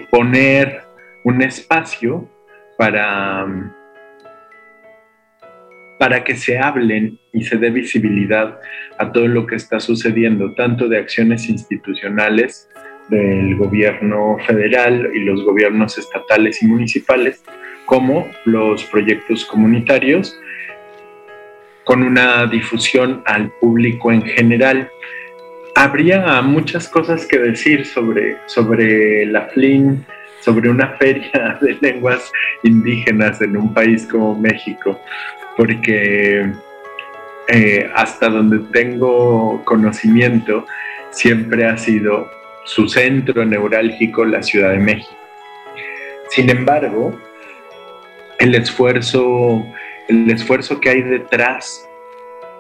poner 0.09 0.83
un 1.23 1.41
espacio 1.41 2.29
para, 2.77 3.45
para 5.99 6.23
que 6.23 6.35
se 6.35 6.57
hablen 6.57 7.19
y 7.31 7.43
se 7.43 7.57
dé 7.57 7.69
visibilidad 7.69 8.59
a 8.97 9.11
todo 9.11 9.27
lo 9.27 9.45
que 9.45 9.55
está 9.55 9.79
sucediendo, 9.79 10.53
tanto 10.55 10.87
de 10.87 10.97
acciones 10.97 11.47
institucionales 11.47 12.69
del 13.09 13.55
gobierno 13.57 14.37
federal 14.45 15.11
y 15.13 15.19
los 15.19 15.43
gobiernos 15.43 15.97
estatales 15.97 16.61
y 16.61 16.67
municipales, 16.67 17.43
como 17.85 18.27
los 18.45 18.83
proyectos 18.85 19.45
comunitarios, 19.45 20.39
con 21.83 22.01
una 22.01 22.45
difusión 22.47 23.21
al 23.25 23.51
público 23.59 24.11
en 24.11 24.21
general. 24.21 24.89
Habría 25.75 26.41
muchas 26.41 26.87
cosas 26.87 27.25
que 27.25 27.39
decir 27.39 27.85
sobre, 27.85 28.37
sobre 28.45 29.25
la 29.25 29.47
FLIN, 29.49 30.05
sobre 30.39 30.69
una 30.69 30.89
feria 30.97 31.57
de 31.61 31.77
lenguas 31.81 32.31
indígenas 32.63 33.41
en 33.41 33.57
un 33.57 33.73
país 33.73 34.07
como 34.09 34.39
México, 34.39 34.99
porque 35.57 36.51
eh, 37.47 37.91
hasta 37.93 38.29
donde 38.29 38.59
tengo 38.71 39.63
conocimiento, 39.65 40.65
siempre 41.11 41.65
ha 41.65 41.77
sido 41.77 42.29
su 42.65 42.87
centro 42.87 43.45
neurálgico 43.45 44.25
la 44.25 44.41
Ciudad 44.41 44.71
de 44.71 44.79
México. 44.79 45.17
Sin 46.29 46.49
embargo, 46.49 47.17
el 48.39 48.55
esfuerzo, 48.55 49.65
el 50.07 50.29
esfuerzo 50.29 50.79
que 50.79 50.89
hay 50.89 51.01
detrás 51.01 51.87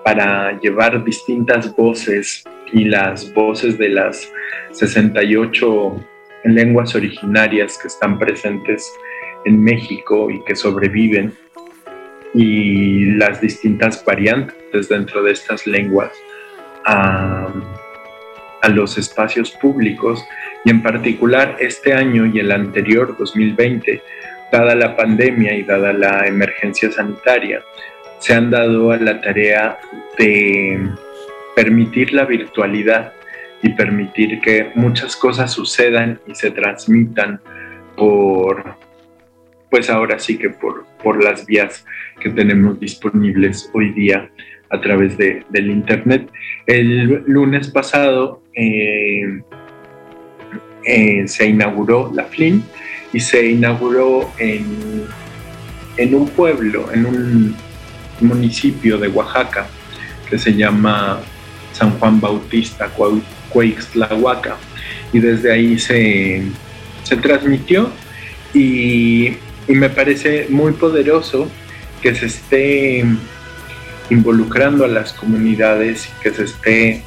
para 0.03 0.59
llevar 0.59 1.03
distintas 1.03 1.75
voces 1.75 2.43
y 2.71 2.85
las 2.85 3.33
voces 3.33 3.77
de 3.77 3.89
las 3.89 4.31
68 4.71 6.05
lenguas 6.45 6.93
originarias 6.95 7.77
que 7.77 7.87
están 7.87 8.19
presentes 8.19 8.91
en 9.45 9.63
México 9.63 10.29
y 10.29 10.43
que 10.43 10.55
sobreviven 10.55 11.33
y 12.33 13.05
las 13.15 13.39
distintas 13.41 14.03
variantes 14.03 14.89
dentro 14.89 15.23
de 15.23 15.31
estas 15.31 15.67
lenguas 15.67 16.11
a, 16.85 17.47
a, 18.63 18.69
los 18.69 18.97
espacios 18.97 19.51
públicos 19.51 20.25
y 20.65 20.71
en 20.71 20.81
particular 20.81 21.57
este 21.59 21.93
año 21.93 22.25
y 22.25 22.39
el 22.39 22.51
anterior 22.51 23.15
2020 23.17 24.01
dada 24.51 24.75
la 24.75 24.95
pandemia 24.95 25.53
y 25.53 25.63
dada 25.63 25.93
la 25.93 26.27
emergencia 26.27 26.91
sanitaria 26.91 27.61
se 28.19 28.33
han 28.33 28.49
dado 28.49 28.91
a 28.91 28.97
la 28.97 29.19
tarea 29.19 29.77
de 30.17 30.89
permitir 31.55 32.13
la 32.13 32.25
virtualidad 32.25 33.13
y 33.61 33.69
permitir 33.69 34.39
que 34.41 34.71
muchas 34.75 35.15
cosas 35.15 35.51
sucedan 35.51 36.19
y 36.27 36.35
se 36.35 36.51
transmitan 36.51 37.39
por, 37.95 38.75
pues 39.69 39.89
ahora 39.89 40.19
sí 40.19 40.37
que 40.37 40.49
por, 40.49 40.85
por 41.01 41.23
las 41.23 41.45
vías 41.45 41.85
que 42.19 42.29
tenemos 42.29 42.79
disponibles 42.79 43.69
hoy 43.73 43.91
día 43.91 44.29
a 44.73 44.81
través 44.81 45.17
de, 45.17 45.43
del 45.49 45.69
Internet. 45.69 46.29
El 46.65 47.23
lunes 47.27 47.67
pasado 47.67 48.41
eh, 48.55 49.41
eh, 50.83 51.27
se 51.27 51.47
inauguró 51.47 52.11
la 52.13 52.23
FLIN 52.25 52.63
y 53.13 53.19
se 53.19 53.45
inauguró 53.45 54.31
en, 54.39 55.05
en 55.97 56.15
un 56.15 56.27
pueblo, 56.29 56.91
en 56.91 57.05
un 57.05 57.55
municipio 58.21 58.97
de 58.97 59.07
Oaxaca 59.09 59.67
que 60.29 60.37
se 60.39 60.53
llama 60.53 61.19
San 61.71 61.91
Juan 61.99 62.19
Bautista, 62.19 62.89
Cueixtlahuaca, 63.49 64.57
y 65.11 65.19
desde 65.19 65.51
ahí 65.51 65.77
se, 65.77 66.41
se 67.03 67.17
transmitió 67.17 67.91
y 68.53 69.35
me 69.67 69.89
parece 69.89 70.47
muy 70.49 70.73
poderoso 70.73 71.47
que 72.01 72.13
se 72.15 72.25
esté 72.25 73.05
involucrando 74.09 74.85
a 74.85 74.87
las 74.87 75.13
comunidades 75.13 76.07
y 76.07 76.21
que 76.21 76.31
se 76.31 76.43
esté 76.43 77.03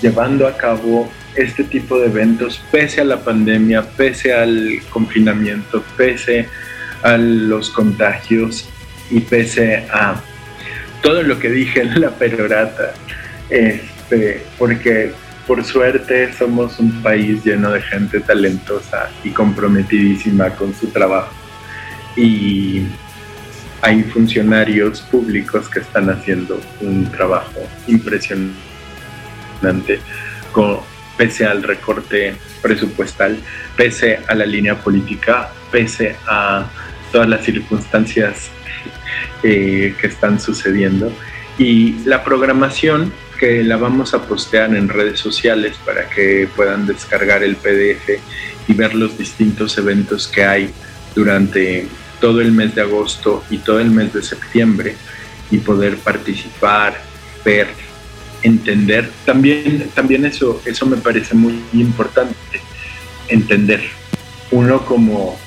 llevando 0.00 0.46
a 0.46 0.56
cabo 0.56 1.10
este 1.34 1.64
tipo 1.64 1.98
de 1.98 2.06
eventos 2.06 2.60
pese 2.70 3.00
a 3.00 3.04
la 3.04 3.18
pandemia, 3.18 3.82
pese 3.82 4.32
al 4.34 4.80
confinamiento, 4.90 5.84
pese 5.96 6.48
a 7.02 7.16
los 7.16 7.70
contagios 7.70 8.68
y 9.10 9.20
pese 9.20 9.86
a 9.90 10.20
todo 11.02 11.22
lo 11.22 11.38
que 11.38 11.50
dije 11.50 11.82
en 11.82 12.00
la 12.00 12.10
perorata. 12.10 12.92
Este, 13.48 14.42
porque 14.58 15.12
por 15.46 15.64
suerte 15.64 16.32
somos 16.32 16.78
un 16.78 17.02
país 17.02 17.44
lleno 17.44 17.72
de 17.72 17.82
gente 17.82 18.20
talentosa 18.20 19.10
y 19.24 19.30
comprometidísima 19.30 20.50
con 20.50 20.74
su 20.74 20.88
trabajo. 20.88 21.32
Y 22.16 22.82
hay 23.82 24.02
funcionarios 24.04 25.00
públicos 25.02 25.68
que 25.68 25.80
están 25.80 26.10
haciendo 26.10 26.60
un 26.80 27.10
trabajo 27.10 27.60
impresionante 27.86 28.60
pese 31.16 31.44
al 31.44 31.62
recorte 31.62 32.34
presupuestal, 32.62 33.38
pese 33.76 34.20
a 34.26 34.34
la 34.34 34.46
línea 34.46 34.76
política, 34.76 35.50
pese 35.70 36.16
a 36.26 36.66
todas 37.12 37.28
las 37.28 37.44
circunstancias 37.44 38.50
eh, 39.42 39.94
que 40.00 40.06
están 40.06 40.40
sucediendo. 40.40 41.12
Y 41.58 42.02
la 42.04 42.24
programación 42.24 43.12
que 43.38 43.62
la 43.62 43.76
vamos 43.76 44.14
a 44.14 44.22
postear 44.22 44.74
en 44.74 44.88
redes 44.88 45.20
sociales 45.20 45.76
para 45.84 46.08
que 46.08 46.48
puedan 46.56 46.86
descargar 46.86 47.42
el 47.42 47.56
PDF 47.56 48.18
y 48.68 48.72
ver 48.72 48.94
los 48.94 49.18
distintos 49.18 49.76
eventos 49.76 50.26
que 50.26 50.44
hay 50.44 50.70
durante 51.14 51.86
todo 52.20 52.40
el 52.40 52.52
mes 52.52 52.74
de 52.74 52.82
agosto 52.82 53.44
y 53.50 53.58
todo 53.58 53.80
el 53.80 53.90
mes 53.90 54.12
de 54.12 54.22
septiembre 54.22 54.96
y 55.50 55.58
poder 55.58 55.96
participar, 55.98 57.02
ver, 57.44 57.68
entender. 58.42 59.10
También, 59.24 59.90
también 59.94 60.24
eso, 60.24 60.62
eso 60.64 60.86
me 60.86 60.96
parece 60.96 61.34
muy 61.34 61.60
importante, 61.72 62.60
entender. 63.28 63.82
Uno 64.50 64.84
como, 64.84 65.38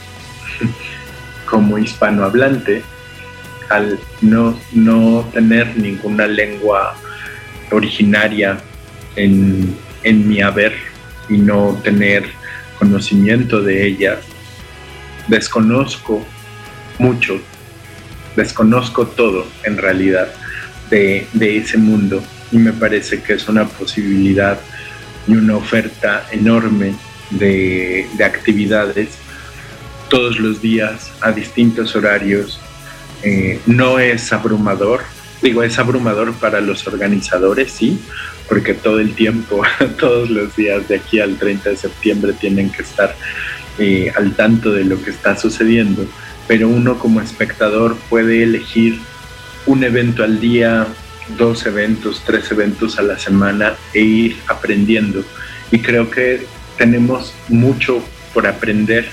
como 1.49 1.77
hispanohablante, 1.77 2.83
al 3.69 3.99
no, 4.21 4.59
no 4.73 5.29
tener 5.33 5.77
ninguna 5.77 6.27
lengua 6.27 6.95
originaria 7.71 8.59
en, 9.15 9.77
mi 10.03 10.41
haber 10.41 10.73
y 11.29 11.37
no 11.37 11.79
tener 11.83 12.25
conocimiento 12.77 13.61
de 13.61 13.87
ella, 13.87 14.19
desconozco 15.27 16.25
mucho, 17.03 17.39
desconozco 18.35 19.05
todo 19.05 19.45
en 19.63 19.77
realidad 19.77 20.27
de, 20.89 21.27
ese 21.39 21.77
mundo 21.77 22.23
y 22.51 22.57
me 22.57 22.71
parece 22.71 23.21
que 23.21 23.33
es 23.33 23.47
una 23.49 23.65
posibilidad 23.67 24.57
y 25.27 25.33
una 25.33 25.57
oferta 25.57 26.25
enorme 26.31 26.95
de, 27.29 28.07
de 28.17 28.23
actividades 28.23 29.09
todos 30.09 30.39
los 30.39 30.61
días 30.61 31.11
a 31.21 31.31
distintos 31.31 31.95
horarios. 31.95 32.59
Eh, 33.23 33.59
no 33.65 33.99
es 33.99 34.31
abrumador, 34.31 35.01
Digo, 35.43 35.61
es 35.61 35.77
abrumador 35.77 36.31
para 36.35 36.61
los 36.61 36.87
organizadores, 36.87 37.69
sí, 37.69 37.99
porque 38.47 38.73
todo 38.73 39.01
el 39.01 39.13
tiempo, 39.13 39.61
todos 39.99 40.29
los 40.29 40.55
días 40.55 40.87
de 40.87 40.95
aquí 40.95 41.19
al 41.19 41.35
30 41.37 41.71
de 41.71 41.75
septiembre 41.75 42.31
tienen 42.31 42.71
que 42.71 42.81
estar 42.81 43.13
eh, 43.77 44.09
al 44.15 44.33
tanto 44.35 44.71
de 44.71 44.85
lo 44.85 45.03
que 45.03 45.09
está 45.09 45.35
sucediendo, 45.35 46.07
pero 46.47 46.67
uno 46.67 46.99
como 46.99 47.21
espectador 47.21 47.97
puede 48.09 48.43
elegir 48.43 48.99
un 49.65 49.83
evento 49.83 50.23
al 50.23 50.39
día, 50.39 50.87
dos 51.37 51.65
eventos, 51.65 52.21
tres 52.25 52.51
eventos 52.51 52.99
a 52.99 53.01
la 53.01 53.17
semana 53.17 53.75
e 53.93 54.01
ir 54.01 54.37
aprendiendo. 54.47 55.23
Y 55.71 55.79
creo 55.79 56.09
que 56.09 56.45
tenemos 56.77 57.33
mucho 57.49 58.03
por 58.33 58.47
aprender 58.47 59.07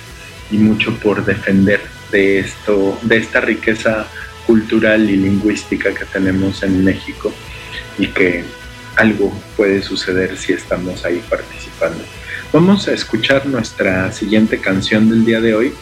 y 0.51 0.59
mucho 0.59 0.95
por 0.97 1.25
defender 1.25 1.81
de 2.11 2.41
esto, 2.41 2.99
de 3.03 3.19
esta 3.19 3.41
riqueza 3.41 4.07
cultural 4.47 5.09
y 5.09 5.17
lingüística 5.17 5.95
que 5.95 6.05
tenemos 6.07 6.63
en 6.63 6.85
México 6.85 7.33
y 7.99 8.09
que 8.09 8.45
algo 8.97 9.33
puede 9.57 9.83
suceder 9.83 10.37
si 10.37 10.53
estamos 10.53 11.05
ahí 11.05 11.23
participando. 11.29 12.03
Vamos 12.53 12.89
a 12.89 12.93
escuchar 12.93 13.47
nuestra 13.47 14.11
siguiente 14.13 14.59
canción 14.59 15.09
del 15.09 15.25
día 15.25 15.41
de 15.41 15.55
hoy, 15.55 15.73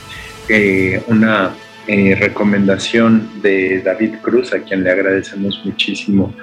eh, 0.48 1.02
una 1.06 1.50
eh, 1.86 2.16
recomendación 2.18 3.42
de 3.42 3.80
David 3.82 4.16
Cruz, 4.22 4.52
a 4.52 4.60
quien 4.60 4.84
le 4.84 4.90
agradecemos 4.90 5.60
muchísimo 5.64 6.34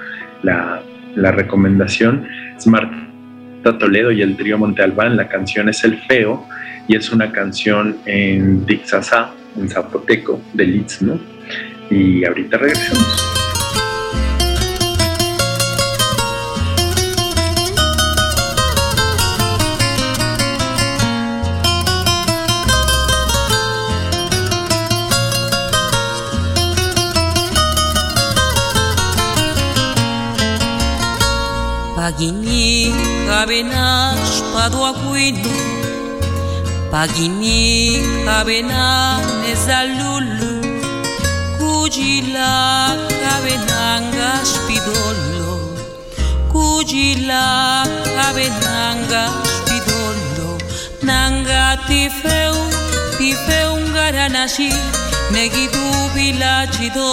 la, 0.42 0.82
la 1.14 1.32
recomendación. 1.32 2.26
Es 2.56 2.66
Marta 2.66 3.78
Toledo 3.78 4.10
y 4.12 4.22
el 4.22 4.36
trío 4.36 4.58
Monte 4.58 4.82
Albán. 4.82 5.16
La 5.16 5.28
canción 5.28 5.68
es 5.68 5.84
El 5.84 5.98
Feo 5.98 6.46
y 6.88 6.96
es 6.96 7.10
una 7.10 7.32
canción 7.32 7.96
en 8.06 8.64
Dixasá, 8.66 9.30
en 9.56 9.68
zapoteco, 9.68 10.40
del 10.52 10.76
Istmo 10.76 11.18
y 11.90 12.24
ahorita 12.24 12.58
regresamos. 12.58 13.35
Pagini 32.06 32.94
gabe 33.26 33.62
naspadoa 33.66 34.94
kuinu 34.94 35.54
Pagini 36.90 37.98
gabe 38.24 38.62
na 38.62 39.18
nezalulu 39.42 40.54
Kujila 41.58 42.50
gabe 43.22 43.54
nangaspidolo 43.66 45.54
Kujila 46.52 47.44
gabe 48.16 48.46
nangaspidolo 48.62 50.50
Nangati 51.02 52.10
feu, 52.22 52.56
ti 53.18 53.34
feu 53.34 53.72
ngara 53.90 54.28
nasi 54.28 54.70
Negidu 55.34 55.86
bilatxido, 56.14 57.10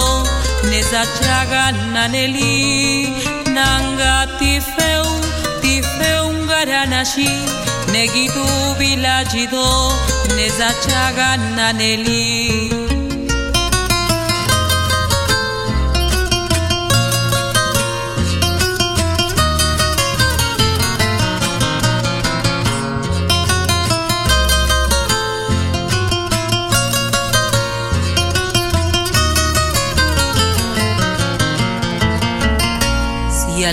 nezatxagan 0.70 1.76
naneli 1.94 3.43
nanga 3.56 4.14
tifeu 4.38 5.06
tifeu 5.62 6.26
garanashi 6.50 7.30
negitu 7.92 8.46
bilajido 8.78 9.66
nezachagananeli 10.36 12.63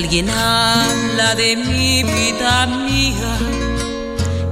alguien 0.04 0.32
habla 0.32 1.36
de 1.36 1.56
mi 1.56 2.02
vida 2.02 2.64
amiga, 2.64 3.38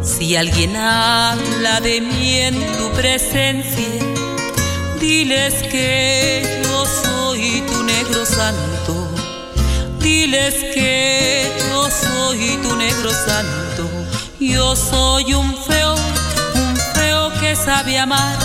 si 0.03 0.35
alguien 0.35 0.75
habla 0.75 1.81
de 1.81 2.01
mí 2.01 2.35
en 2.37 2.55
tu 2.77 2.91
presencia, 2.91 3.87
diles 4.99 5.55
que 5.71 6.61
yo 6.63 6.85
soy 6.85 7.63
tu 7.71 7.83
negro 7.83 8.25
santo. 8.27 8.93
Diles 9.99 10.53
que 10.75 11.51
yo 11.67 11.89
soy 11.89 12.59
tu 12.61 12.75
negro 12.75 13.09
santo. 13.11 13.89
Yo 14.39 14.75
soy 14.75 15.33
un 15.33 15.57
feo, 15.63 15.95
un 16.53 16.75
feo 16.93 17.31
que 17.39 17.55
sabe 17.55 17.97
amar 17.97 18.37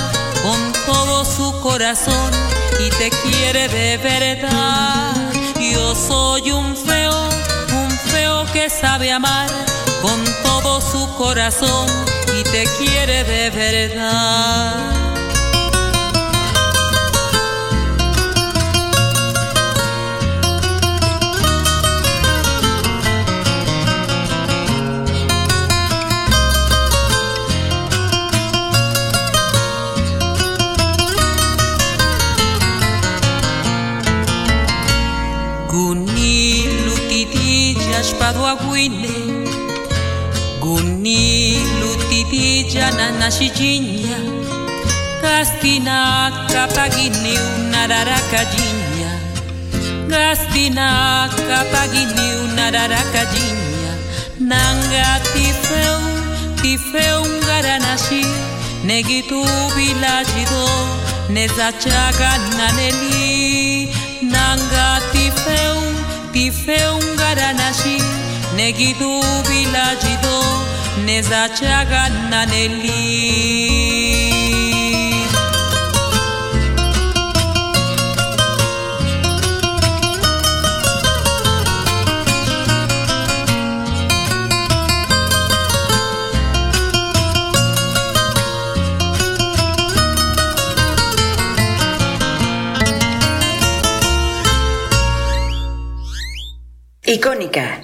con 0.42 0.72
todo 0.86 1.24
su 1.26 1.60
corazón 1.60 2.30
y 2.80 2.88
te 2.98 3.10
quiere 3.10 3.68
de 3.68 3.98
verdad. 3.98 5.43
Yo 5.74 5.94
soy 5.94 6.52
un 6.52 6.76
feo, 6.76 7.28
un 7.72 7.90
feo 8.12 8.44
que 8.52 8.70
sabe 8.70 9.10
amar 9.10 9.48
con 10.00 10.24
todo 10.44 10.80
su 10.80 11.12
corazón 11.16 11.88
y 12.38 12.42
te 12.44 12.64
quiere 12.78 13.24
de 13.24 13.50
verdad. 13.50 15.13
Guni 40.60 41.58
lutiti 41.80 42.64
jananashijinya 42.72 44.18
Gastina 45.22 46.30
kapagini 46.52 47.34
unararakajinya 47.38 49.12
Gastina 50.08 51.28
kapagini 51.48 52.26
unararakajinya 52.44 53.92
Nanga 54.40 55.20
tifeu 55.32 56.00
tifeu 56.62 57.26
ngaranashi 57.26 58.24
Negitu 58.84 59.44
bilajido 59.76 60.66
nezachaga 61.30 62.38
naneli 62.56 63.88
Nanga 64.22 65.00
tifeu 65.12 65.78
tifeu 66.32 66.94
ngaranashi 67.14 68.23
Negitu 68.56 69.10
bilajido 69.48 70.36
nezachaga 71.06 72.02
naneli 72.30 73.02
Icónica, 97.06 97.83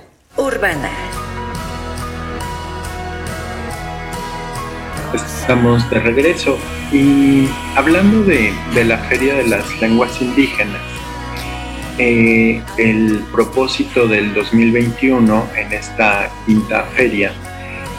Estamos 5.15 5.89
de 5.89 6.01
regreso 6.01 6.59
y 6.93 7.49
hablando 7.75 8.23
de, 8.25 8.53
de 8.75 8.85
la 8.85 8.99
Feria 8.99 9.37
de 9.37 9.47
las 9.47 9.81
Lenguas 9.81 10.21
Indígenas, 10.21 10.83
eh, 11.97 12.63
el 12.77 13.25
propósito 13.33 14.07
del 14.07 14.35
2021 14.35 15.49
en 15.57 15.73
esta 15.73 16.31
quinta 16.45 16.85
feria, 16.95 17.33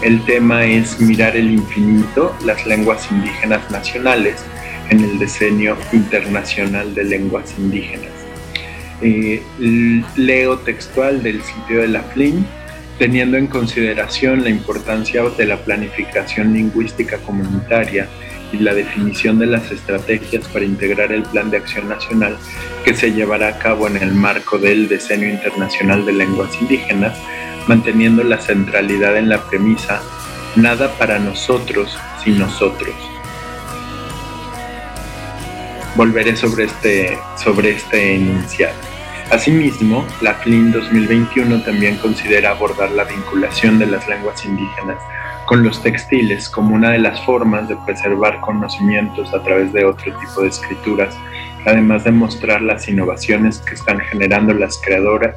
el 0.03 0.23
tema 0.25 0.63
es 0.63 0.99
mirar 0.99 1.35
el 1.35 1.51
infinito, 1.51 2.35
las 2.45 2.65
lenguas 2.67 3.11
indígenas 3.11 3.71
nacionales 3.71 4.35
en 4.89 5.03
el 5.03 5.17
diseño 5.17 5.75
internacional 5.93 6.93
de 6.93 7.05
lenguas 7.05 7.53
indígenas. 7.57 8.20
Eh, 9.01 9.41
leo 10.15 10.59
textual 10.59 11.23
del 11.23 11.41
sitio 11.41 11.81
de 11.81 11.87
la 11.87 12.03
FLIN, 12.03 12.45
teniendo 12.99 13.37
en 13.37 13.47
consideración 13.47 14.43
la 14.43 14.49
importancia 14.49 15.23
de 15.23 15.45
la 15.45 15.57
planificación 15.57 16.53
lingüística 16.53 17.17
comunitaria 17.17 18.07
y 18.53 18.57
la 18.57 18.75
definición 18.75 19.39
de 19.39 19.47
las 19.47 19.71
estrategias 19.71 20.47
para 20.49 20.65
integrar 20.65 21.11
el 21.11 21.23
Plan 21.23 21.49
de 21.49 21.57
Acción 21.57 21.89
Nacional 21.89 22.37
que 22.85 22.93
se 22.93 23.11
llevará 23.11 23.47
a 23.47 23.57
cabo 23.57 23.87
en 23.87 23.97
el 23.97 24.13
marco 24.13 24.59
del 24.59 24.87
Decenio 24.87 25.29
Internacional 25.29 26.05
de 26.05 26.13
Lenguas 26.13 26.51
Indígenas, 26.61 27.17
manteniendo 27.67 28.23
la 28.23 28.39
centralidad 28.39 29.17
en 29.17 29.29
la 29.29 29.41
premisa 29.47 30.01
nada 30.55 30.91
para 30.99 31.17
nosotros 31.17 31.97
sin 32.23 32.37
nosotros. 32.37 32.93
Volveré 35.95 36.35
sobre 36.35 36.65
este, 36.65 37.17
sobre 37.43 37.71
este 37.71 38.15
enunciado. 38.15 38.90
Asimismo, 39.31 40.05
la 40.21 40.37
CLIN 40.39 40.73
2021 40.73 41.63
también 41.63 41.95
considera 41.95 42.51
abordar 42.51 42.91
la 42.91 43.05
vinculación 43.05 43.79
de 43.79 43.85
las 43.85 44.05
lenguas 44.09 44.43
indígenas 44.43 44.97
con 45.45 45.63
los 45.63 45.81
textiles 45.81 46.49
como 46.49 46.75
una 46.75 46.91
de 46.91 46.99
las 46.99 47.19
formas 47.25 47.69
de 47.69 47.77
preservar 47.85 48.41
conocimientos 48.41 49.33
a 49.33 49.41
través 49.41 49.71
de 49.71 49.85
otro 49.85 50.13
tipo 50.19 50.41
de 50.41 50.49
escrituras, 50.49 51.17
además 51.65 52.03
de 52.03 52.11
mostrar 52.11 52.61
las 52.61 52.89
innovaciones 52.89 53.59
que 53.59 53.75
están 53.75 54.01
generando 54.01 54.53
las 54.53 54.77
creadoras, 54.77 55.35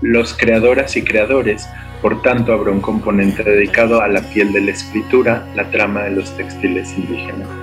los 0.00 0.34
creadoras 0.34 0.96
y 0.96 1.02
creadores. 1.02 1.68
Por 2.00 2.22
tanto, 2.22 2.54
habrá 2.54 2.72
un 2.72 2.80
componente 2.80 3.42
dedicado 3.42 4.00
a 4.00 4.08
la 4.08 4.22
piel 4.22 4.54
de 4.54 4.62
la 4.62 4.70
escritura, 4.72 5.46
la 5.54 5.70
trama 5.70 6.04
de 6.04 6.10
los 6.12 6.34
textiles 6.36 6.92
indígenas. 6.96 7.61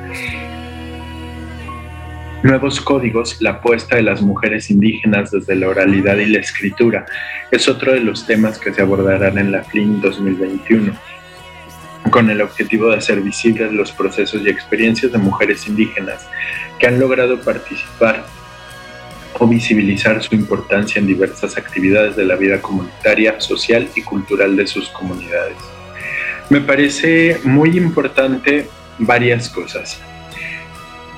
Nuevos 2.42 2.80
códigos, 2.80 3.42
la 3.42 3.50
apuesta 3.50 3.98
de 3.98 4.02
las 4.02 4.22
mujeres 4.22 4.70
indígenas 4.70 5.32
desde 5.32 5.58
la 5.58 5.68
oralidad 5.68 6.16
y 6.16 6.26
la 6.26 6.40
escritura, 6.40 7.06
es 7.52 7.68
otro 7.68 7.92
de 7.92 8.00
los 8.00 8.26
temas 8.26 8.58
que 8.58 8.74
se 8.74 8.82
abordarán 8.82 9.38
en 9.38 9.52
la 9.52 9.62
FLIN 9.66 10.00
2021, 10.00 10.94
con 12.10 12.30
el 12.30 12.40
objetivo 12.42 12.90
de 12.90 12.96
hacer 12.96 13.20
visibles 13.20 13.74
los 13.74 13.92
procesos 13.92 14.42
y 14.42 14.48
experiencias 14.48 15.12
de 15.12 15.18
mujeres 15.18 15.68
indígenas 15.68 16.30
que 16.80 16.88
han 16.88 16.98
logrado 16.98 17.42
participar 17.42 18.26
o 19.38 19.46
visibilizar 19.46 20.24
su 20.24 20.34
importancia 20.34 21.02
en 21.02 21.08
diversas 21.08 21.58
actividades 21.58 22.16
de 22.16 22.24
la 22.24 22.38
vida 22.38 22.62
comunitaria, 22.62 23.42
social 23.42 23.90
y 23.98 24.02
cultural 24.02 24.56
de 24.56 24.66
sus 24.66 24.88
comunidades. 24.90 25.58
Me 26.50 26.62
parece 26.62 27.42
muy 27.44 27.78
importante 27.78 28.70
varias 28.98 29.50
cosas 29.50 30.02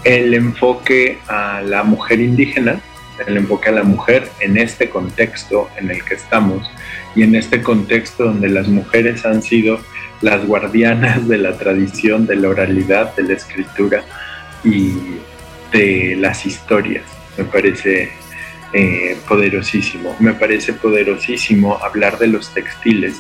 el 0.04 0.34
enfoque 0.34 1.20
a 1.28 1.62
la 1.62 1.84
mujer 1.84 2.20
indígena, 2.20 2.80
el 3.28 3.38
enfoque 3.38 3.70
a 3.70 3.74
la 3.74 3.84
mujer 3.84 4.30
en 4.40 4.58
este 4.58 4.90
contexto 4.90 5.70
en 5.78 5.92
el 5.92 6.04
que 6.04 6.16
estamos 6.16 6.70
y 7.16 7.24
en 7.24 7.36
este 7.36 7.62
contexto 7.62 8.26
donde 8.26 8.50
las 8.50 8.68
mujeres 8.68 9.26
han 9.26 9.42
sido 9.44 9.80
las 10.22 10.46
guardianas 10.46 11.28
de 11.28 11.38
la 11.38 11.58
tradición, 11.58 12.26
de 12.26 12.36
la 12.36 12.50
oralidad, 12.50 13.16
de 13.16 13.24
la 13.24 13.34
escritura 13.34 14.04
y 14.64 14.94
de 15.72 16.16
las 16.18 16.46
historias. 16.46 17.04
Me 17.38 17.46
parece 17.46 18.12
eh, 18.74 19.18
poderosísimo. 19.28 20.16
Me 20.20 20.34
parece 20.34 20.72
poderosísimo 20.72 21.78
hablar 21.84 22.18
de 22.20 22.28
los 22.28 22.54
textiles. 22.54 23.20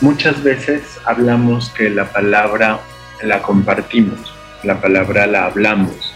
Muchas 0.00 0.44
veces 0.44 0.82
hablamos 1.04 1.70
que 1.70 1.90
la 1.90 2.12
palabra 2.12 2.80
la 3.22 3.42
compartimos, 3.42 4.29
La 4.62 4.78
palabra 4.78 5.26
la 5.26 5.46
hablamos, 5.46 6.14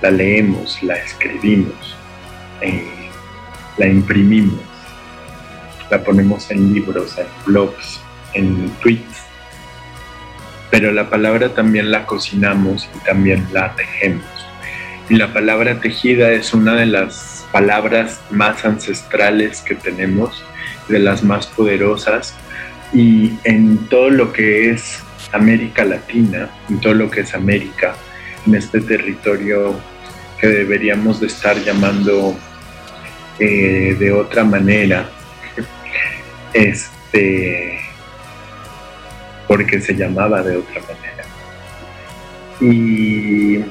la 0.00 0.10
leemos, 0.10 0.82
la 0.82 0.94
escribimos, 0.96 1.94
eh, 2.62 2.88
la 3.76 3.86
imprimimos, 3.86 4.60
la 5.90 6.02
ponemos 6.02 6.50
en 6.50 6.72
libros, 6.72 7.18
en 7.18 7.26
blogs, 7.44 8.00
en 8.32 8.70
tweets. 8.80 9.22
Pero 10.70 10.90
la 10.90 11.10
palabra 11.10 11.50
también 11.50 11.90
la 11.90 12.06
cocinamos 12.06 12.88
y 12.96 13.04
también 13.04 13.46
la 13.52 13.74
tejemos. 13.74 14.24
Y 15.10 15.16
la 15.16 15.30
palabra 15.34 15.78
tejida 15.80 16.30
es 16.30 16.54
una 16.54 16.74
de 16.74 16.86
las 16.86 17.46
palabras 17.52 18.22
más 18.30 18.64
ancestrales 18.64 19.60
que 19.60 19.74
tenemos, 19.74 20.42
de 20.88 20.98
las 20.98 21.22
más 21.22 21.46
poderosas. 21.46 22.34
Y 22.94 23.32
en 23.44 23.76
todo 23.88 24.08
lo 24.08 24.32
que 24.32 24.70
es 24.70 25.02
América 25.32 25.84
Latina, 25.84 26.50
en 26.68 26.80
todo 26.80 26.94
lo 26.94 27.10
que 27.10 27.20
es 27.20 27.34
América, 27.34 27.94
en 28.46 28.54
este 28.54 28.80
territorio 28.80 29.78
que 30.38 30.48
deberíamos 30.48 31.20
de 31.20 31.28
estar 31.28 31.56
llamando 31.56 32.36
eh, 33.38 33.96
de 33.98 34.12
otra 34.12 34.44
manera, 34.44 35.08
este, 36.52 37.78
porque 39.46 39.80
se 39.80 39.94
llamaba 39.94 40.42
de 40.42 40.56
otra 40.56 40.80
manera. 40.82 41.24
Y 42.60 43.64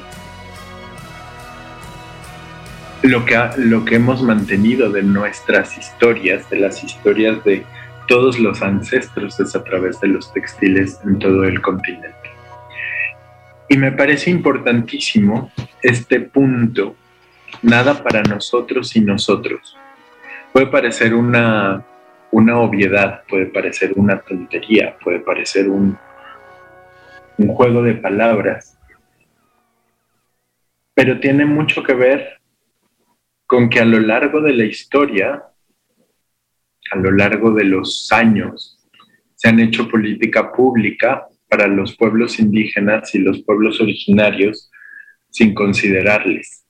lo 3.02 3.24
que, 3.24 3.38
lo 3.56 3.84
que 3.84 3.96
hemos 3.96 4.22
mantenido 4.22 4.90
de 4.90 5.02
nuestras 5.02 5.76
historias, 5.76 6.48
de 6.50 6.58
las 6.58 6.82
historias 6.82 7.42
de 7.44 7.64
todos 8.06 8.38
los 8.38 8.62
ancestros, 8.62 9.38
es 9.40 9.54
a 9.54 9.64
través 9.64 10.00
de 10.00 10.08
los 10.08 10.32
textiles 10.32 11.00
en 11.04 11.18
todo 11.18 11.44
el 11.44 11.60
continente. 11.60 12.30
Y 13.68 13.76
me 13.76 13.92
parece 13.92 14.30
importantísimo 14.30 15.50
este 15.82 16.20
punto, 16.20 16.94
nada 17.62 18.02
para 18.02 18.22
nosotros 18.22 18.94
y 18.96 19.00
nosotros. 19.00 19.76
Puede 20.52 20.66
parecer 20.66 21.14
una, 21.14 21.82
una 22.30 22.58
obviedad, 22.58 23.22
puede 23.28 23.46
parecer 23.46 23.92
una 23.96 24.20
tontería, 24.20 24.96
puede 25.02 25.20
parecer 25.20 25.68
un, 25.68 25.96
un 27.38 27.48
juego 27.48 27.82
de 27.82 27.94
palabras, 27.94 28.78
pero 30.94 31.18
tiene 31.20 31.46
mucho 31.46 31.82
que 31.82 31.94
ver 31.94 32.40
con 33.46 33.68
que 33.68 33.80
a 33.80 33.84
lo 33.84 34.00
largo 34.00 34.40
de 34.40 34.54
la 34.54 34.64
historia, 34.64 35.44
a 36.92 36.96
lo 36.98 37.10
largo 37.10 37.52
de 37.52 37.64
los 37.64 38.10
años, 38.12 38.78
se 39.34 39.48
han 39.48 39.58
hecho 39.60 39.88
política 39.88 40.52
pública 40.52 41.26
para 41.48 41.66
los 41.66 41.96
pueblos 41.96 42.38
indígenas 42.38 43.14
y 43.14 43.18
los 43.18 43.42
pueblos 43.42 43.80
originarios 43.80 44.70
sin 45.30 45.54
considerarles. 45.54 46.64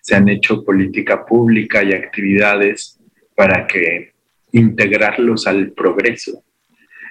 Se 0.00 0.16
han 0.16 0.28
hecho 0.28 0.64
política 0.64 1.24
pública 1.24 1.82
y 1.84 1.92
actividades 1.92 2.98
para 3.36 3.66
que 3.66 4.12
integrarlos 4.50 5.46
al 5.46 5.70
progreso. 5.72 6.44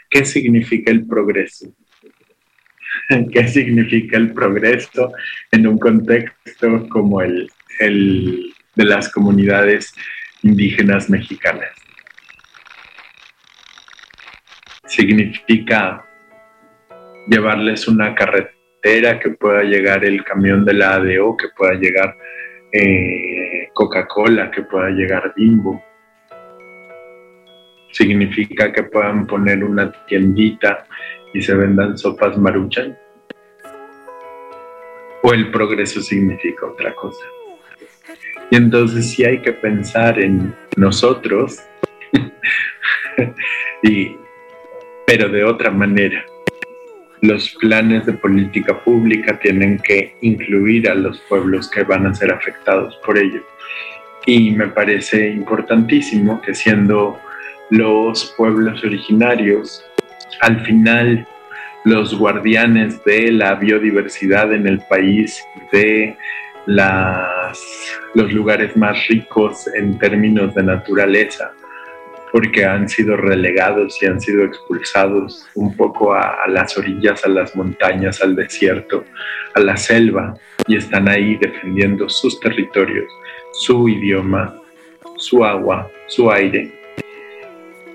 ¿Qué 0.09 0.25
significa 0.25 0.91
el 0.91 1.07
progreso? 1.07 1.73
¿Qué 3.33 3.47
significa 3.47 4.17
el 4.17 4.33
progreso 4.33 5.13
en 5.51 5.67
un 5.67 5.77
contexto 5.77 6.89
como 6.89 7.21
el, 7.21 7.49
el 7.79 8.53
de 8.75 8.85
las 8.85 9.09
comunidades 9.09 9.93
indígenas 10.43 11.09
mexicanas. 11.09 11.80
Significa 14.91 16.05
llevarles 17.25 17.87
una 17.87 18.13
carretera 18.13 19.17
que 19.21 19.29
pueda 19.29 19.63
llegar 19.63 20.03
el 20.03 20.21
camión 20.25 20.65
de 20.65 20.73
la 20.73 20.95
ADO, 20.95 21.37
que 21.37 21.47
pueda 21.55 21.75
llegar 21.75 22.17
eh, 22.73 23.69
Coca-Cola, 23.73 24.51
que 24.51 24.63
pueda 24.63 24.89
llegar 24.89 25.33
Bimbo. 25.33 25.81
Significa 27.93 28.73
que 28.73 28.83
puedan 28.83 29.25
poner 29.27 29.63
una 29.63 29.93
tiendita 30.07 30.85
y 31.33 31.41
se 31.41 31.55
vendan 31.55 31.97
sopas 31.97 32.37
maruchan. 32.37 32.97
O 35.23 35.33
el 35.33 35.51
progreso 35.51 36.01
significa 36.01 36.65
otra 36.65 36.93
cosa. 36.95 37.25
Y 38.49 38.57
entonces 38.57 39.09
sí 39.09 39.23
hay 39.23 39.41
que 39.41 39.53
pensar 39.53 40.19
en 40.19 40.53
nosotros, 40.75 41.61
y, 43.83 44.17
pero 45.11 45.27
de 45.27 45.43
otra 45.43 45.69
manera. 45.69 46.23
Los 47.19 47.49
planes 47.59 48.05
de 48.05 48.13
política 48.13 48.81
pública 48.81 49.37
tienen 49.37 49.77
que 49.79 50.15
incluir 50.21 50.89
a 50.89 50.95
los 50.95 51.19
pueblos 51.27 51.69
que 51.69 51.83
van 51.83 52.05
a 52.07 52.15
ser 52.15 52.31
afectados 52.31 52.97
por 53.05 53.17
ello. 53.17 53.41
Y 54.25 54.51
me 54.51 54.67
parece 54.67 55.27
importantísimo 55.31 56.41
que 56.41 56.55
siendo 56.55 57.19
los 57.71 58.33
pueblos 58.37 58.85
originarios, 58.85 59.83
al 60.39 60.61
final 60.65 61.27
los 61.83 62.17
guardianes 62.17 63.03
de 63.03 63.33
la 63.33 63.55
biodiversidad 63.55 64.53
en 64.53 64.65
el 64.65 64.79
país, 64.79 65.43
de 65.73 66.15
las, 66.67 67.59
los 68.13 68.31
lugares 68.31 68.77
más 68.77 69.09
ricos 69.09 69.67
en 69.75 69.99
términos 69.99 70.55
de 70.55 70.63
naturaleza, 70.63 71.51
porque 72.31 72.65
han 72.65 72.87
sido 72.87 73.17
relegados 73.17 74.01
y 74.01 74.05
han 74.05 74.21
sido 74.21 74.43
expulsados 74.45 75.47
un 75.55 75.75
poco 75.75 76.13
a, 76.13 76.47
las 76.47 76.77
orillas, 76.77 77.25
a 77.25 77.29
las 77.29 77.55
montañas, 77.55 78.21
al 78.21 78.35
desierto, 78.35 79.03
a 79.53 79.59
la 79.59 79.75
selva, 79.75 80.33
y 80.67 80.77
están 80.77 81.09
ahí 81.09 81.35
defendiendo 81.35 82.07
sus 82.07 82.39
territorios, 82.39 83.11
su 83.53 83.89
idioma, 83.89 84.55
su 85.17 85.43
agua, 85.43 85.89
su 86.07 86.31
aire. 86.31 86.71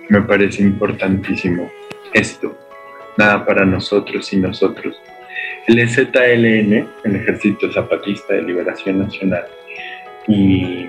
Me 0.08 0.20
parece 0.22 0.62
importantísimo 0.62 1.70
esto. 2.12 2.56
Nada 3.16 3.46
para 3.46 3.64
nosotros 3.64 4.30
y 4.32 4.36
nosotros. 4.36 4.94
El 5.66 5.78
EZLN, 5.78 6.88
el 7.04 7.16
Ejército 7.16 7.72
Zapatista 7.72 8.34
de 8.34 8.42
Liberación 8.42 8.98
Nacional, 8.98 9.46
y 10.28 10.86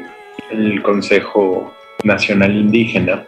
el 0.52 0.82
Consejo 0.82 1.77
Nacional 2.08 2.56
Indígena 2.56 3.26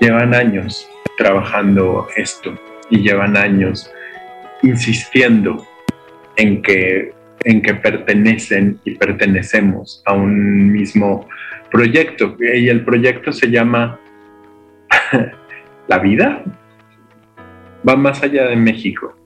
llevan 0.00 0.34
años 0.34 0.86
trabajando 1.16 2.08
esto 2.16 2.58
y 2.90 2.98
llevan 2.98 3.36
años 3.36 3.90
insistiendo 4.62 5.66
en 6.36 6.60
que, 6.60 7.12
en 7.44 7.62
que 7.62 7.74
pertenecen 7.74 8.80
y 8.84 8.96
pertenecemos 8.96 10.02
a 10.04 10.12
un 10.12 10.72
mismo 10.72 11.28
proyecto. 11.70 12.36
Y 12.40 12.68
el 12.68 12.84
proyecto 12.84 13.32
se 13.32 13.50
llama 13.50 13.98
La 15.88 15.98
vida. 15.98 16.42
Va 17.88 17.96
más 17.96 18.22
allá 18.22 18.46
de 18.46 18.56
México 18.56 19.16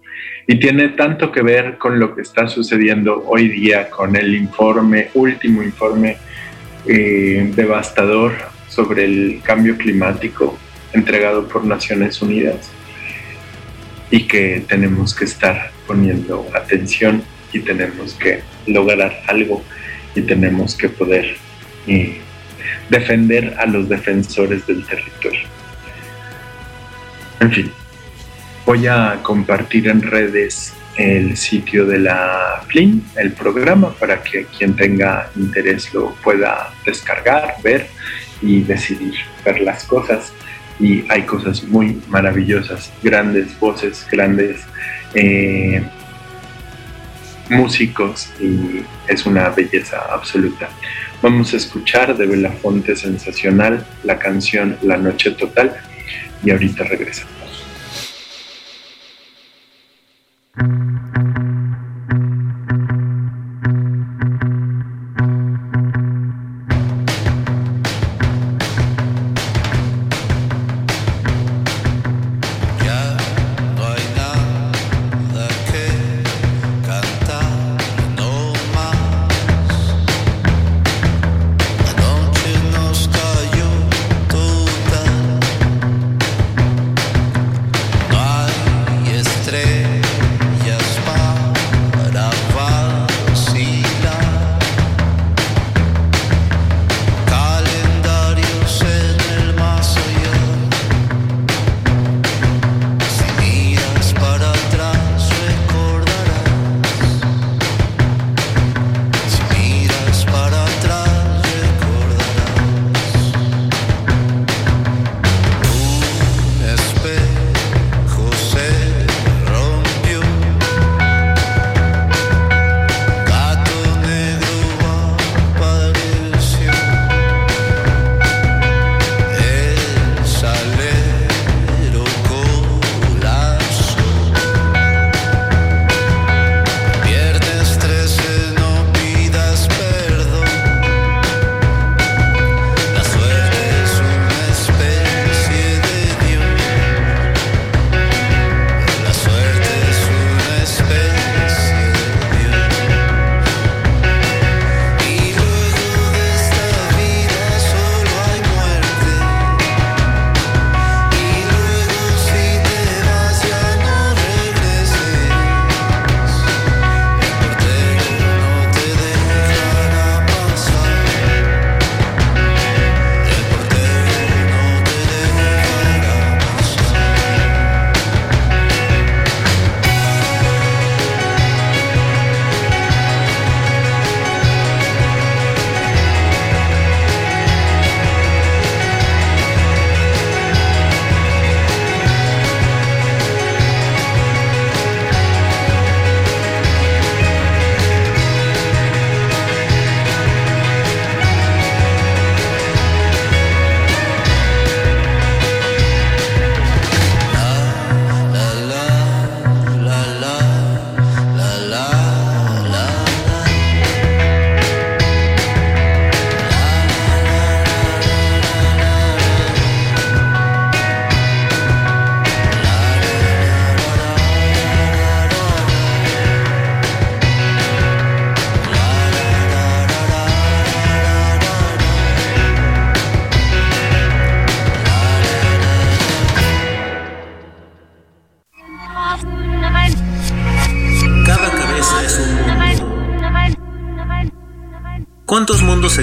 y 0.47 0.59
tiene 0.59 0.89
tanto 0.89 1.31
que 1.31 1.43
ver 1.43 1.79
con 1.79 2.01
lo 2.01 2.15
que 2.15 2.23
está 2.23 2.49
sucediendo 2.49 3.23
hoy 3.27 3.49
día 3.49 3.89
con 3.89 4.17
el 4.17 4.35
informe, 4.35 5.11
último 5.15 5.63
informe 5.63 6.17
eh, 6.87 7.53
devastador 7.55 8.33
sobre 8.79 9.07
el 9.07 9.41
cambio 9.43 9.77
climático 9.77 10.57
entregado 10.93 11.49
por 11.49 11.65
Naciones 11.65 12.23
Unidas 12.23 12.71
y 14.09 14.29
que 14.29 14.63
tenemos 14.69 15.17
que 15.17 15.25
estar 15.25 15.73
poniendo 15.85 16.47
atención 16.55 17.25
y 17.53 17.59
tenemos 17.59 18.15
que 18.15 18.45
lograr 18.69 19.21
algo 19.27 19.65
y 20.15 20.21
tenemos 20.21 20.77
que 20.77 20.89
poder 20.91 21.35
eh, 21.89 22.21
defender 22.89 23.57
a 23.59 23.67
los 23.67 23.89
defensores 23.89 24.65
del 24.69 24.87
territorio. 24.87 25.49
En 27.41 27.51
fin, 27.51 27.73
Voy 28.69 28.87
a 28.87 29.21
compartir 29.23 29.89
en 29.89 30.03
redes 30.03 30.75
el 30.99 31.39
sitio 31.39 31.87
de 31.87 32.01
la 32.01 32.63
FLIN, 32.67 33.03
el 33.17 33.33
programa, 33.33 33.95
para 33.95 34.23
que 34.23 34.45
quien 34.45 34.77
tenga 34.77 35.31
interés 35.37 35.95
lo 35.95 36.15
pueda 36.17 36.71
descargar, 36.85 37.55
ver 37.65 37.89
y 38.43 38.63
decidir 38.63 39.15
ver 39.45 39.61
las 39.61 39.85
cosas. 39.85 40.33
Y 40.81 41.05
hay 41.09 41.23
cosas 41.23 41.65
muy 41.65 42.01
maravillosas, 42.09 42.93
grandes 43.03 43.59
voces, 43.59 44.07
grandes 44.11 44.61
eh, 45.15 45.83
músicos 47.51 48.31
y 48.41 48.83
es 49.07 49.27
una 49.27 49.49
belleza 49.51 49.99
absoluta. 50.13 50.69
Vamos 51.21 51.53
a 51.53 51.57
escuchar 51.57 52.17
de 52.17 52.27
Belafonte 52.27 52.95
Sensacional 52.95 53.85
la 54.05 54.19
canción 54.19 54.77
La 54.83 54.97
Noche 54.97 55.33
Total 55.33 55.77
y 56.45 56.51
ahorita 56.51 56.85
regresamos. 56.85 57.38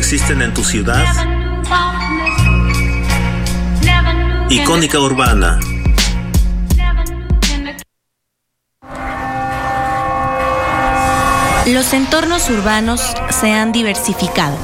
Existen 0.05 0.43
en 0.43 0.53
tu 0.53 0.63
ciudad? 0.63 1.03
Icónica 4.51 4.99
Urbana. 4.99 5.59
Los 11.65 11.91
entornos 11.93 12.51
urbanos 12.51 13.01
se 13.31 13.51
han 13.51 13.71
diversificado 13.71 14.55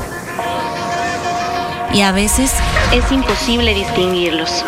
y 1.91 2.01
a 2.01 2.11
veces 2.11 2.53
es 2.93 3.11
imposible 3.11 3.73
distinguirlos. 3.73 4.63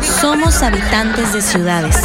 Somos 0.00 0.62
habitantes 0.62 1.32
de 1.32 1.42
ciudades. 1.42 1.96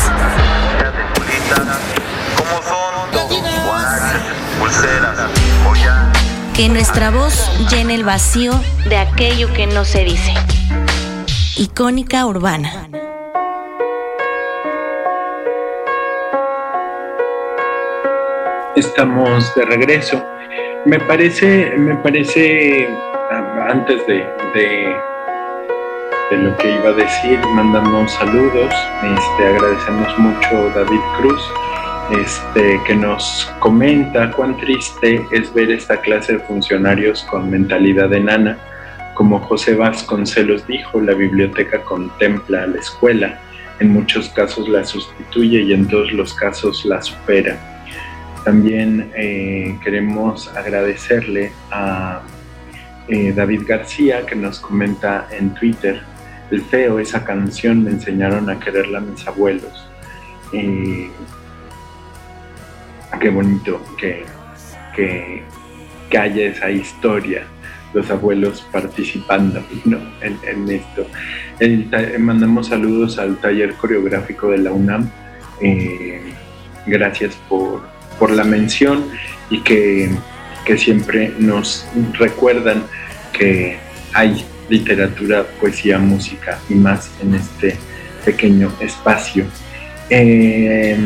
Que 6.55 6.69
nuestra 6.69 7.11
voz 7.11 7.51
llene 7.69 7.95
el 7.95 8.03
vacío 8.03 8.53
de 8.89 8.97
aquello 8.97 9.53
que 9.53 9.67
no 9.67 9.85
se 9.85 10.03
dice. 10.03 10.33
Icónica 11.57 12.25
urbana. 12.25 12.87
Estamos 18.75 19.53
de 19.55 19.65
regreso. 19.65 20.23
Me 20.85 20.99
parece, 20.99 21.73
me 21.77 21.95
parece, 21.95 22.89
antes 23.69 24.05
de, 24.07 24.27
de, 24.53 24.95
de 26.31 26.37
lo 26.37 26.57
que 26.57 26.71
iba 26.71 26.89
a 26.89 26.93
decir, 26.93 27.39
mandamos 27.53 28.11
saludos. 28.13 28.73
Este, 29.03 29.47
agradecemos 29.47 30.17
mucho 30.17 30.47
a 30.47 30.69
David 30.75 31.01
Cruz, 31.17 31.41
este, 32.11 32.79
que 32.85 32.95
nos 32.95 33.51
comenta 33.59 34.31
cuán 34.31 34.57
triste 34.57 35.25
es 35.31 35.53
ver 35.53 35.71
esta 35.71 35.99
clase 36.01 36.33
de 36.33 36.39
funcionarios 36.39 37.23
con 37.23 37.49
mentalidad 37.49 38.13
enana. 38.13 38.57
Como 39.15 39.39
José 39.39 39.75
Vasconcelos 39.75 40.67
dijo, 40.67 41.01
la 41.01 41.13
biblioteca 41.13 41.81
contempla 41.81 42.63
a 42.63 42.67
la 42.67 42.79
escuela, 42.79 43.39
en 43.79 43.89
muchos 43.89 44.29
casos 44.29 44.69
la 44.69 44.85
sustituye 44.85 45.61
y 45.61 45.73
en 45.73 45.87
todos 45.87 46.11
los 46.11 46.33
casos 46.33 46.85
la 46.85 47.01
supera. 47.01 47.57
También 48.43 49.11
eh, 49.15 49.75
queremos 49.83 50.47
agradecerle 50.55 51.51
a 51.71 52.21
eh, 53.07 53.33
David 53.35 53.63
García 53.67 54.25
que 54.25 54.35
nos 54.35 54.59
comenta 54.59 55.27
en 55.31 55.53
Twitter, 55.55 56.01
el 56.51 56.61
feo, 56.61 56.99
esa 56.99 57.23
canción 57.23 57.83
me 57.83 57.89
enseñaron 57.89 58.49
a 58.49 58.59
quererla 58.59 58.99
mis 58.99 59.27
abuelos. 59.27 59.89
Eh, 60.53 61.09
qué 63.19 63.29
bonito 63.29 63.81
que, 63.97 64.23
que, 64.95 65.43
que, 66.09 66.17
haya 66.17 66.45
esa 66.45 66.69
historia, 66.69 67.43
los 67.93 68.09
abuelos 68.09 68.67
participando 68.71 69.63
¿no? 69.85 69.97
en, 70.21 70.37
en, 70.43 70.69
esto. 70.69 71.07
Mandamos 72.19 72.67
saludos 72.67 73.17
al 73.17 73.37
taller 73.37 73.73
coreográfico 73.75 74.49
de 74.49 74.57
la 74.59 74.71
UNAM. 74.71 75.09
gracias 76.85 77.35
por 77.49 77.95
por 78.19 78.31
la 78.31 78.43
mención 78.43 79.05
y 79.49 79.61
que, 79.61 80.09
que 80.65 80.77
siempre 80.77 81.33
nos 81.39 81.85
recuerdan 82.13 82.83
que 83.33 83.77
hay 84.13 84.45
literatura, 84.69 85.45
poesía, 85.59 85.99
música 85.99 86.59
y 86.69 86.75
más 86.75 87.11
en 87.21 87.35
este 87.35 87.77
pequeño 88.23 88.71
espacio. 88.79 89.45
Eh, 90.09 90.97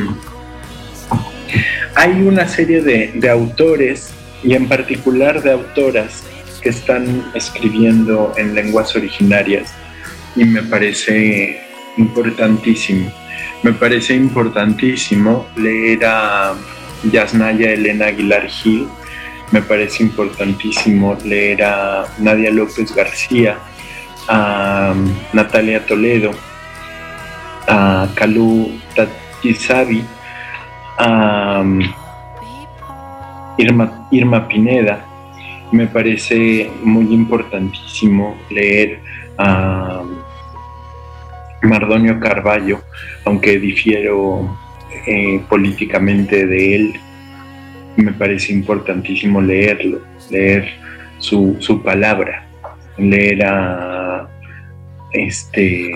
hay 1.99 2.21
una 2.21 2.47
serie 2.47 2.81
de, 2.81 3.11
de, 3.13 3.29
autores 3.29 4.11
y 4.41 4.53
en 4.53 4.69
particular 4.69 5.43
de 5.43 5.51
autoras 5.51 6.23
que 6.61 6.69
están 6.69 7.29
escribiendo 7.35 8.31
en 8.37 8.55
lenguas 8.55 8.95
originarias 8.95 9.73
y 10.33 10.45
me 10.45 10.63
parece 10.63 11.59
importantísimo. 11.97 13.11
Me 13.63 13.73
parece 13.73 14.13
importantísimo 14.13 15.45
leer 15.57 16.05
a 16.05 16.55
Yasnaya 17.11 17.73
Elena 17.73 18.05
Aguilar 18.05 18.47
Gil. 18.47 18.87
Me 19.51 19.61
parece 19.61 20.03
importantísimo 20.03 21.17
leer 21.25 21.65
a 21.65 22.05
Nadia 22.17 22.49
López 22.49 22.95
García, 22.95 23.57
a 24.29 24.93
Natalia 25.33 25.85
Toledo, 25.85 26.31
a 27.67 28.07
Calú 28.15 28.79
Tatizabi, 28.95 30.05
Irma, 33.57 34.07
Irma 34.11 34.47
Pineda. 34.47 35.05
Me 35.71 35.87
parece 35.87 36.69
muy 36.83 37.13
importantísimo 37.13 38.35
leer 38.49 38.99
a 39.37 40.03
Mardonio 41.61 42.19
Carballo, 42.19 42.81
aunque 43.25 43.59
difiero 43.59 44.57
eh, 45.05 45.41
políticamente 45.47 46.45
de 46.45 46.75
él, 46.75 46.99
me 47.97 48.13
parece 48.13 48.53
importantísimo 48.53 49.41
leerlo, 49.41 49.99
leer 50.29 50.69
su, 51.19 51.57
su 51.59 51.83
palabra, 51.83 52.47
leer 52.97 53.45
a 53.45 54.27
este 55.11 55.91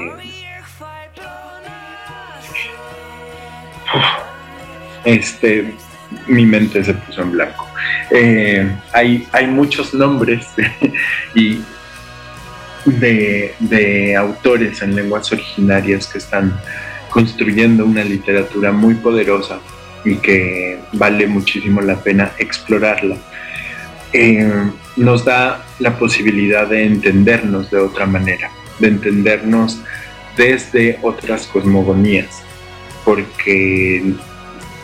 este 5.06 5.74
mi 6.28 6.46
mente 6.46 6.84
se 6.84 6.94
puso 6.94 7.22
en 7.22 7.32
blanco. 7.32 7.68
Eh, 8.12 8.70
hay, 8.92 9.28
hay 9.32 9.48
muchos 9.48 9.94
nombres 9.94 10.46
y 11.36 11.60
de, 12.86 13.56
de 13.60 14.16
autores 14.16 14.82
en 14.82 14.96
lenguas 14.96 15.32
originarias 15.32 16.08
que 16.08 16.18
están 16.18 16.60
construyendo 17.10 17.86
una 17.86 18.04
literatura 18.04 18.72
muy 18.72 18.96
poderosa 18.96 19.60
y 20.04 20.16
que 20.18 20.80
vale 20.94 21.28
muchísimo 21.28 21.82
la 21.82 21.96
pena 21.96 22.32
explorarla. 22.38 23.18
Eh, 24.12 24.52
nos 24.96 25.26
da 25.26 25.66
la 25.80 25.98
posibilidad 25.98 26.68
de 26.68 26.86
entendernos 26.86 27.72
de 27.72 27.78
otra 27.78 28.06
manera, 28.06 28.52
de 28.80 28.90
entendernos 28.90 29.80
desde 30.38 31.00
otras 31.02 31.48
cosmogonías, 31.48 32.44
porque 33.06 34.14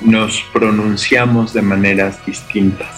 nos 0.02 0.42
pronunciamos 0.54 1.54
de 1.54 1.62
maneras 1.62 2.26
distintas. 2.26 2.90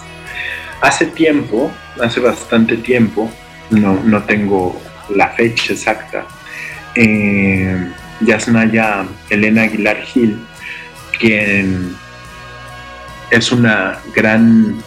Hace 0.80 1.06
tiempo, 1.06 1.70
hace 2.02 2.20
bastante 2.20 2.76
tiempo, 2.76 3.30
no, 3.70 4.02
no 4.04 4.22
tengo 4.24 4.80
la 5.14 5.28
fecha 5.30 5.72
exacta, 5.72 6.26
eh, 6.94 7.90
Yasnaya 8.20 9.04
Elena 9.30 9.62
Aguilar 9.62 10.02
Gil, 10.02 10.38
quien 11.18 11.96
es 13.30 13.52
una 13.52 13.98
gran 14.14 14.82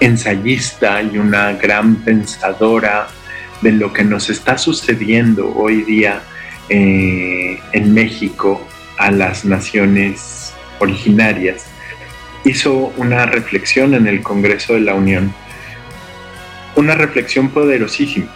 ensayista 0.00 1.02
y 1.02 1.18
una 1.18 1.52
gran 1.52 1.96
pensadora 1.96 3.08
de 3.60 3.72
lo 3.72 3.92
que 3.92 4.02
nos 4.02 4.30
está 4.30 4.56
sucediendo 4.56 5.54
hoy 5.54 5.82
día 5.82 6.22
eh, 6.68 7.60
en 7.72 7.92
México 7.92 8.66
a 8.96 9.10
las 9.10 9.44
naciones 9.44 10.39
originarias, 10.80 11.66
hizo 12.44 12.92
una 12.96 13.26
reflexión 13.26 13.94
en 13.94 14.06
el 14.06 14.22
Congreso 14.22 14.74
de 14.74 14.80
la 14.80 14.94
Unión, 14.94 15.32
una 16.76 16.94
reflexión 16.94 17.50
poderosísima 17.50 18.34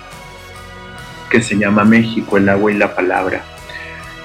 que 1.31 1.43
se 1.43 1.57
llama 1.57 1.85
México, 1.85 2.37
el 2.37 2.49
agua 2.49 2.71
y 2.71 2.77
la 2.77 2.95
palabra. 2.95 3.45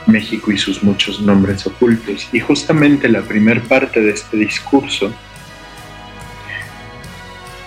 México 0.05 0.51
y 0.51 0.57
sus 0.57 0.84
muchos 0.84 1.22
nombres 1.22 1.65
ocultos. 1.65 2.28
Y 2.32 2.39
justamente 2.39 3.07
la 3.09 3.22
primera 3.22 3.61
parte 3.61 4.01
de 4.01 4.11
este 4.11 4.38
discurso 4.38 5.13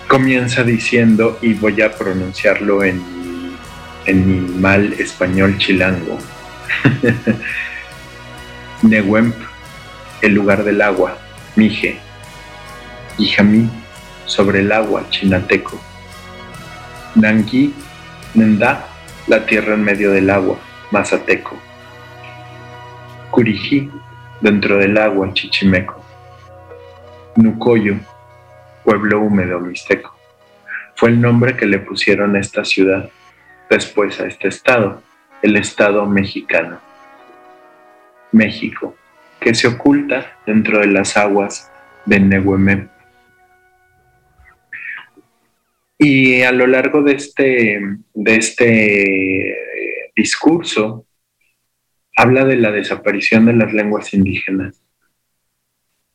comienza 0.07 0.63
diciendo, 0.63 1.39
y 1.41 1.53
voy 1.53 1.81
a 1.81 1.91
pronunciarlo 1.91 2.83
en, 2.83 3.01
en 4.05 4.27
mi 4.27 4.59
mal 4.59 4.93
español 4.93 5.57
chilango, 5.57 6.19
Nehuen, 8.83 9.33
el 10.23 10.33
lugar 10.33 10.63
del 10.63 10.81
agua, 10.81 11.17
Mije, 11.57 11.99
Ijamí, 13.17 13.69
sobre 14.25 14.61
el 14.61 14.71
agua, 14.71 15.05
chinateco, 15.09 15.77
Nangui, 17.15 17.73
Nenda, 18.33 18.87
la 19.27 19.45
tierra 19.45 19.73
en 19.73 19.83
medio 19.83 20.11
del 20.11 20.29
agua, 20.29 20.57
mazateco. 20.91 21.59
Curijí, 23.31 23.91
dentro 24.39 24.77
del 24.77 24.97
agua, 24.97 25.33
Chichimeco. 25.33 26.01
Nucoyo, 27.35 27.97
pueblo 28.85 29.19
húmedo 29.19 29.59
mixteco. 29.59 30.15
Fue 30.95 31.09
el 31.09 31.19
nombre 31.19 31.57
que 31.57 31.65
le 31.65 31.79
pusieron 31.79 32.37
a 32.37 32.39
esta 32.39 32.63
ciudad, 32.63 33.09
después 33.69 34.21
a 34.21 34.27
este 34.27 34.47
estado, 34.47 35.01
el 35.41 35.57
estado 35.57 36.05
mexicano. 36.05 36.79
México, 38.31 38.95
que 39.43 39.53
se 39.53 39.67
oculta 39.67 40.37
dentro 40.47 40.79
de 40.79 40.87
las 40.87 41.17
aguas 41.17 41.69
de 42.05 42.19
Nehuemem. 42.19 42.87
Y 45.97 46.41
a 46.41 46.51
lo 46.51 46.65
largo 46.65 47.01
de 47.01 47.13
este, 47.13 47.79
de 48.13 48.35
este 48.35 49.01
eh, 49.01 50.11
discurso, 50.15 51.05
habla 52.15 52.45
de 52.45 52.55
la 52.55 52.71
desaparición 52.71 53.45
de 53.45 53.53
las 53.53 53.73
lenguas 53.73 54.13
indígenas. 54.13 54.81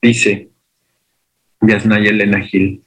Dice 0.00 0.48
Yasnaya 1.60 2.10
Elena 2.10 2.40
Gil, 2.40 2.82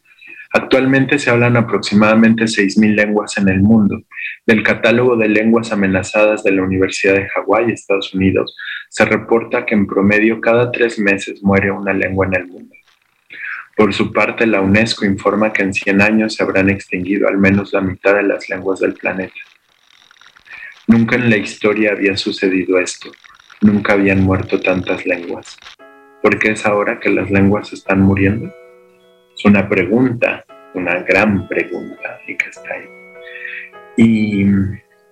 actualmente 0.54 1.20
se 1.20 1.30
hablan 1.30 1.58
aproximadamente 1.58 2.46
6.000 2.46 2.96
lenguas 2.96 3.38
en 3.38 3.50
el 3.50 3.62
mundo. 3.62 4.02
Del 4.46 4.64
catálogo 4.64 5.18
de 5.18 5.30
lenguas 5.30 5.72
amenazadas 5.72 6.44
de 6.44 6.52
la 6.52 6.64
Universidad 6.64 7.16
de 7.16 7.30
Hawái, 7.30 7.72
Estados 7.72 8.14
Unidos, 8.14 8.56
se 8.92 9.06
reporta 9.06 9.66
que 9.66 9.74
en 9.74 9.88
promedio 9.88 10.42
cada 10.42 10.70
tres 10.70 11.00
meses 11.00 11.42
muere 11.42 11.72
una 11.72 11.94
lengua 11.94 12.28
en 12.28 12.36
el 12.36 12.48
mundo. 12.48 12.76
Por 13.78 13.94
su 13.94 14.12
parte, 14.12 14.46
la 14.46 14.60
UNESCO 14.60 15.06
informa 15.06 15.54
que 15.54 15.64
en 15.64 15.74
100 15.74 16.02
años 16.02 16.36
se 16.36 16.44
habrán 16.44 16.70
extinguido 16.70 17.30
al 17.30 17.38
menos 17.38 17.72
la 17.72 17.80
mitad 17.80 18.16
de 18.16 18.24
las 18.24 18.50
lenguas 18.50 18.82
del 18.82 18.96
planeta. 18.96 19.40
Nunca 20.88 21.16
en 21.16 21.30
la 21.30 21.38
historia 21.38 21.94
había 21.94 22.18
sucedido 22.18 22.80
esto, 22.80 23.10
nunca 23.62 23.94
habían 23.94 24.24
muerto 24.24 24.60
tantas 24.60 25.06
lenguas. 25.06 25.58
¿Por 26.22 26.38
qué 26.38 26.52
es 26.52 26.66
ahora 26.66 27.00
que 27.00 27.12
las 27.12 27.32
lenguas 27.32 27.72
están 27.72 28.02
muriendo? 28.02 28.54
Es 29.34 29.46
una 29.46 29.70
pregunta, 29.70 30.44
una 30.74 31.02
gran 31.04 31.48
pregunta 31.48 32.20
y 32.28 32.36
que 32.36 32.50
está 32.50 32.74
ahí. 32.74 32.90
Y 33.96 34.46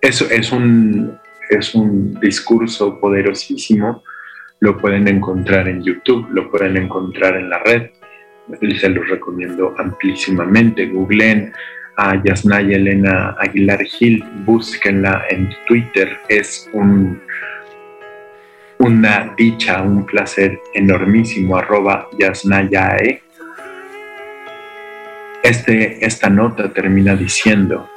eso 0.02 0.28
es 0.30 0.52
un, 0.52 1.18
es 1.50 1.74
un 1.74 2.18
discurso 2.20 2.98
poderosísimo, 3.00 4.02
lo 4.60 4.76
pueden 4.76 5.08
encontrar 5.08 5.68
en 5.68 5.82
YouTube, 5.82 6.28
lo 6.32 6.50
pueden 6.50 6.76
encontrar 6.76 7.36
en 7.36 7.50
la 7.50 7.58
red, 7.58 7.90
se 8.78 8.88
los 8.88 9.08
recomiendo 9.08 9.74
amplísimamente. 9.78 10.86
Googleen 10.86 11.52
a 11.96 12.22
Yasnaya 12.22 12.76
Elena 12.76 13.36
Aguilar 13.38 13.82
Gil, 13.84 14.24
búsquenla 14.44 15.24
en 15.30 15.50
Twitter, 15.66 16.18
es 16.28 16.68
un, 16.72 17.20
una 18.78 19.34
dicha, 19.36 19.82
un 19.82 20.06
placer 20.06 20.58
enormísimo, 20.74 21.56
arroba 21.56 22.08
Yasnayae. 22.18 23.22
Este, 25.42 26.04
esta 26.04 26.28
nota 26.28 26.70
termina 26.70 27.16
diciendo, 27.16 27.88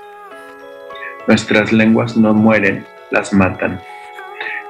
nuestras 1.28 1.72
lenguas 1.74 2.16
no 2.16 2.34
mueren, 2.34 2.86
las 3.14 3.32
matan. 3.32 3.80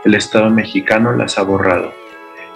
El 0.04 0.16
Estado 0.16 0.50
mexicano 0.50 1.14
las 1.14 1.40
ha 1.40 1.44
borrado. 1.44 1.94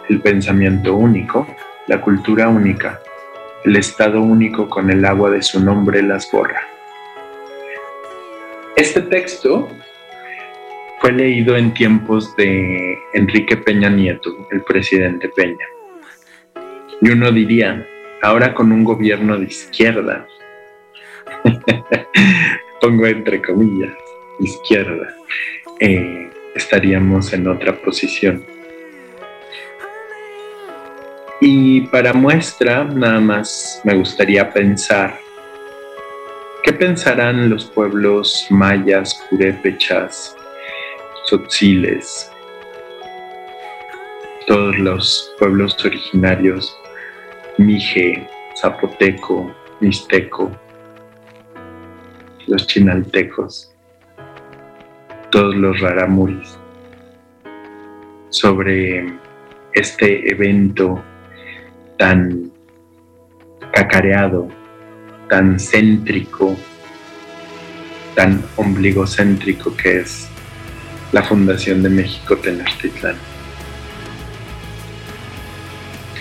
El 0.10 0.20
pensamiento 0.20 0.94
único, 0.94 1.48
la 1.88 2.02
cultura 2.02 2.50
única, 2.50 3.00
el 3.64 3.78
Estado 3.78 4.22
único 4.22 4.70
con 4.70 4.92
el 4.92 5.04
agua 5.06 5.32
de 5.32 5.42
su 5.42 5.64
nombre 5.64 6.04
las 6.04 6.30
borra. 6.30 6.62
Este 8.76 9.02
texto 9.02 9.70
fue 11.00 11.14
leído 11.14 11.56
en 11.56 11.74
tiempos 11.74 12.36
de 12.36 12.98
Enrique 13.14 13.56
Peña 13.56 13.90
Nieto, 13.90 14.48
el 14.52 14.62
presidente 14.64 15.30
Peña. 15.30 15.66
Y 17.02 17.10
uno 17.10 17.32
diría, 17.32 17.88
ahora 18.24 18.54
con 18.54 18.74
un 18.74 18.84
gobierno 18.84 19.38
de 19.38 19.46
izquierda, 19.46 20.28
pongo 22.82 23.06
entre 23.06 23.42
comillas, 23.42 23.94
izquierda, 24.40 25.17
eh, 25.80 26.30
estaríamos 26.56 27.34
en 27.34 27.48
otra 27.48 27.74
posición. 27.74 28.44
Y 31.40 31.82
para 31.82 32.14
muestra, 32.14 32.84
nada 32.84 33.20
más 33.20 33.82
me 33.84 33.96
gustaría 33.96 34.52
pensar, 34.52 35.20
¿qué 36.64 36.74
pensarán 36.74 37.50
los 37.50 37.66
pueblos 37.66 38.48
mayas, 38.50 39.24
purépechas, 39.30 40.36
tzotziles, 41.26 42.32
todos 44.48 44.80
los 44.80 45.36
pueblos 45.38 45.78
originarios, 45.86 46.76
mije, 47.58 48.28
zapoteco, 48.60 49.54
mixteco, 49.80 50.50
los 52.48 52.66
chinaltecos, 52.66 53.77
todos 55.32 55.56
los 55.56 55.80
raramuris, 55.80 56.58
sobre 58.30 59.06
este 59.74 60.32
evento 60.32 61.04
tan 61.98 62.52
cacareado, 63.74 64.48
tan 65.30 65.60
céntrico, 65.60 66.56
tan 68.16 68.42
ombligocéntrico 68.56 69.76
que 69.76 70.00
es 70.00 70.30
la 71.12 71.24
Fundación 71.24 71.84
de 71.84 71.90
México 71.90 72.38
Tenochtitlán. 72.38 73.16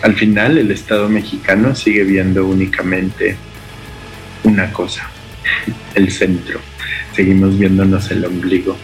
Al 0.02 0.14
final 0.14 0.58
el 0.58 0.70
Estado 0.70 1.08
mexicano 1.08 1.74
sigue 1.74 2.04
viendo 2.04 2.46
únicamente 2.46 3.36
una 4.44 4.72
cosa, 4.72 5.08
el 5.94 6.10
centro. 6.10 6.60
Seguimos 7.12 7.58
viéndonos 7.58 8.10
el 8.10 8.24
ombligo 8.24 8.76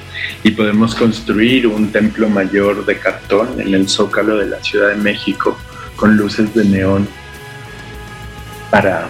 y 0.42 0.50
podemos 0.52 0.94
construir 0.94 1.66
un 1.66 1.92
templo 1.92 2.28
mayor 2.28 2.84
de 2.84 2.98
cartón 2.98 3.60
en 3.60 3.74
el 3.74 3.88
zócalo 3.88 4.36
de 4.36 4.46
la 4.46 4.62
Ciudad 4.62 4.90
de 4.90 4.96
México 4.96 5.58
con 5.96 6.16
luces 6.16 6.54
de 6.54 6.64
neón 6.64 7.08
para 8.70 9.08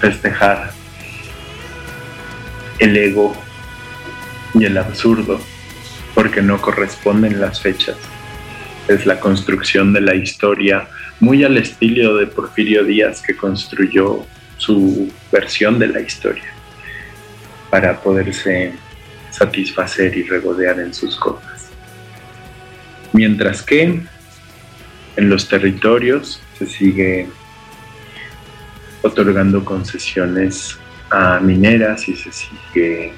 festejar 0.00 0.72
el 2.78 2.96
ego 2.96 3.36
y 4.54 4.64
el 4.64 4.78
absurdo, 4.78 5.40
porque 6.14 6.42
no 6.42 6.60
corresponden 6.60 7.40
las 7.40 7.60
fechas. 7.60 7.96
Es 8.88 9.06
la 9.06 9.20
construcción 9.20 9.92
de 9.92 10.00
la 10.00 10.14
historia 10.14 10.88
muy 11.20 11.44
al 11.44 11.56
estilo 11.56 12.16
de 12.16 12.26
Porfirio 12.26 12.84
Díaz 12.84 13.22
que 13.22 13.36
construyó 13.36 14.26
su 14.58 15.12
versión 15.30 15.78
de 15.78 15.88
la 15.88 16.00
historia 16.00 16.52
para 17.70 18.00
poderse 18.00 18.72
satisfacer 19.30 20.16
y 20.16 20.22
regodear 20.24 20.80
en 20.80 20.94
sus 20.94 21.16
cosas. 21.16 21.68
Mientras 23.12 23.62
que 23.62 24.00
en 25.16 25.30
los 25.30 25.48
territorios 25.48 26.40
se 26.58 26.66
sigue 26.66 27.28
otorgando 29.02 29.64
concesiones 29.64 30.78
a 31.10 31.38
mineras 31.40 32.08
y 32.08 32.16
se 32.16 32.30
sigue 32.32 33.12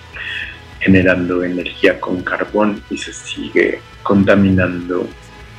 generando 0.80 1.42
energía 1.42 1.98
con 1.98 2.22
carbón 2.22 2.82
y 2.90 2.98
se 2.98 3.12
sigue 3.12 3.80
contaminando 4.02 5.08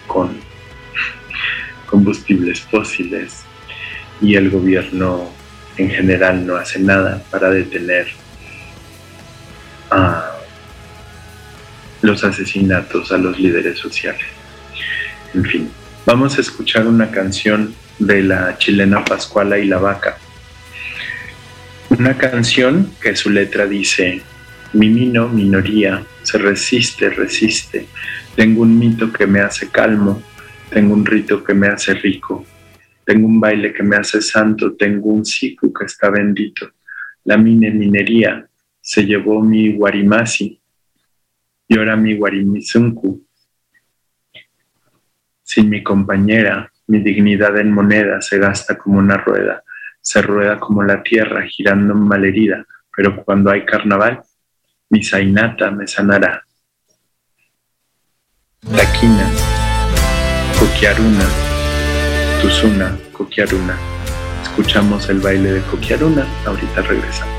con 0.08 0.38
combustibles 1.88 2.62
fósiles 2.62 3.44
y 4.22 4.36
el 4.36 4.50
gobierno 4.50 5.32
en 5.78 5.90
general 5.90 6.46
no 6.46 6.56
hace 6.56 6.80
nada 6.80 7.22
para 7.32 7.50
detener 7.50 8.08
los 12.02 12.24
asesinatos 12.24 13.12
a 13.12 13.18
los 13.18 13.40
líderes 13.40 13.78
sociales. 13.78 14.26
En 15.34 15.46
fin, 15.46 15.70
Vamos 16.10 16.40
a 16.40 16.42
escuchar 16.42 16.88
una 16.88 17.12
canción 17.12 17.76
de 18.00 18.24
la 18.24 18.58
chilena 18.58 19.06
Pascuala 19.06 19.60
y 19.60 19.68
la 19.68 19.78
Vaca. 19.78 20.18
Una 21.90 22.18
canción 22.18 22.94
que 23.00 23.16
su 23.16 23.30
letra 23.30 23.68
dice, 23.68 24.24
mi 24.74 24.90
mino, 24.90 25.30
minoría, 25.30 26.04
se 26.24 26.40
resiste, 26.40 27.12
resiste. 27.12 27.86
Tengo 28.36 28.64
un 28.64 28.80
mito 28.80 29.14
que 29.14 29.28
me 29.28 29.42
hace 29.42 29.70
calmo, 29.70 30.24
tengo 30.72 30.96
un 30.96 31.06
rito 31.06 31.44
que 31.44 31.54
me 31.54 31.68
hace 31.68 31.94
rico, 31.94 32.44
tengo 33.06 33.28
un 33.28 33.40
baile 33.40 33.72
que 33.72 33.84
me 33.84 33.98
hace 33.98 34.20
santo, 34.20 34.74
tengo 34.74 35.10
un 35.10 35.24
siku 35.24 35.72
que 35.72 35.86
está 35.86 36.10
bendito. 36.10 36.72
La 37.26 37.38
mine 37.38 37.70
minería 37.70 38.48
se 38.82 39.06
llevó 39.06 39.44
mi 39.44 39.74
guarimasi 39.76 40.59
mi 41.70 42.18
guarimizunku 42.18 43.26
sin 45.44 45.70
mi 45.70 45.84
compañera, 45.84 46.72
mi 46.88 47.00
dignidad 47.00 47.58
en 47.58 47.72
moneda 47.72 48.22
se 48.22 48.38
gasta 48.38 48.78
como 48.78 49.00
una 49.00 49.18
rueda, 49.18 49.64
se 50.02 50.22
rueda 50.22 50.60
como 50.60 50.84
la 50.84 51.02
tierra 51.02 51.44
girando 51.48 51.96
malherida, 51.96 52.66
pero 52.96 53.24
cuando 53.24 53.50
hay 53.52 53.66
carnaval, 53.66 54.22
mi 54.90 55.04
zainata 55.04 55.72
me 55.72 55.88
sanará. 55.88 56.44
Taquina, 58.62 59.28
Coquiaruna, 60.60 61.26
Tuzuna, 62.42 62.98
Coquiaruna. 63.12 63.76
Escuchamos 64.44 65.10
el 65.10 65.20
baile 65.20 65.54
de 65.54 65.62
Coquiaruna, 65.62 66.28
ahorita 66.46 66.82
regresamos. 66.82 67.39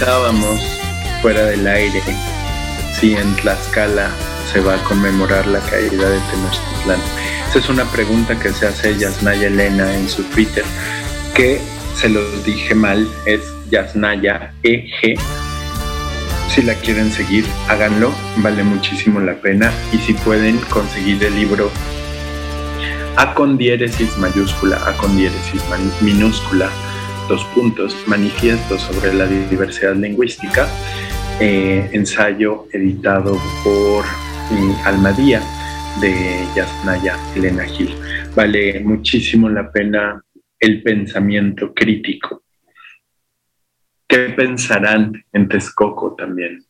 Preguntábamos 0.00 0.60
fuera 1.20 1.44
del 1.44 1.66
aire 1.66 2.00
si 2.98 3.14
en 3.16 3.36
Tlaxcala 3.36 4.10
se 4.50 4.60
va 4.60 4.76
a 4.76 4.84
conmemorar 4.84 5.46
la 5.46 5.60
caída 5.60 6.08
de 6.08 6.18
Tenochtitlán. 6.30 7.00
Esa 7.50 7.58
es 7.58 7.68
una 7.68 7.84
pregunta 7.84 8.38
que 8.38 8.50
se 8.50 8.66
hace 8.66 8.96
Yasnaya 8.96 9.48
Elena 9.48 9.94
en 9.94 10.08
su 10.08 10.22
Twitter, 10.24 10.64
que 11.34 11.60
se 11.96 12.08
los 12.08 12.44
dije 12.46 12.74
mal, 12.74 13.06
es 13.26 13.42
Yasnaya 13.70 14.54
EG. 14.62 15.18
Si 16.48 16.62
la 16.62 16.74
quieren 16.76 17.12
seguir, 17.12 17.44
háganlo, 17.68 18.10
vale 18.38 18.62
muchísimo 18.62 19.20
la 19.20 19.34
pena. 19.34 19.70
Y 19.92 19.98
si 19.98 20.14
pueden 20.14 20.56
conseguir 20.70 21.22
el 21.22 21.34
libro 21.34 21.70
A 23.16 23.34
con 23.34 23.58
diéresis 23.58 24.16
mayúscula, 24.16 24.80
A 24.86 24.96
con 24.96 25.14
diéresis 25.16 25.62
minúscula, 26.00 26.70
dos 27.30 27.44
puntos, 27.54 27.96
manifiesto 28.08 28.76
sobre 28.76 29.14
la 29.14 29.24
diversidad 29.24 29.94
lingüística, 29.94 30.66
eh, 31.38 31.88
ensayo 31.92 32.66
editado 32.72 33.38
por 33.62 34.04
eh, 34.04 34.74
Almadía 34.84 35.40
de 36.00 36.44
Yasnaya 36.56 37.16
Elena 37.36 37.64
Gil. 37.66 37.94
Vale 38.34 38.80
muchísimo 38.80 39.48
la 39.48 39.70
pena 39.70 40.20
el 40.58 40.82
pensamiento 40.82 41.72
crítico. 41.72 42.42
¿Qué 44.08 44.30
pensarán 44.30 45.12
en 45.32 45.48
Texcoco 45.48 46.16
también? 46.16 46.64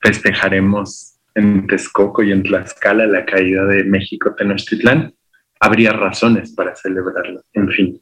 Festejaremos 0.00 1.20
en 1.36 1.68
Texcoco 1.68 2.24
y 2.24 2.32
en 2.32 2.42
Tlaxcala 2.42 3.06
la 3.06 3.24
caída 3.24 3.64
de 3.66 3.84
México 3.84 4.34
Tenochtitlán. 4.34 5.14
Habría 5.60 5.92
razones 5.92 6.52
para 6.52 6.74
celebrarlo. 6.74 7.42
En 7.52 7.68
fin, 7.68 8.00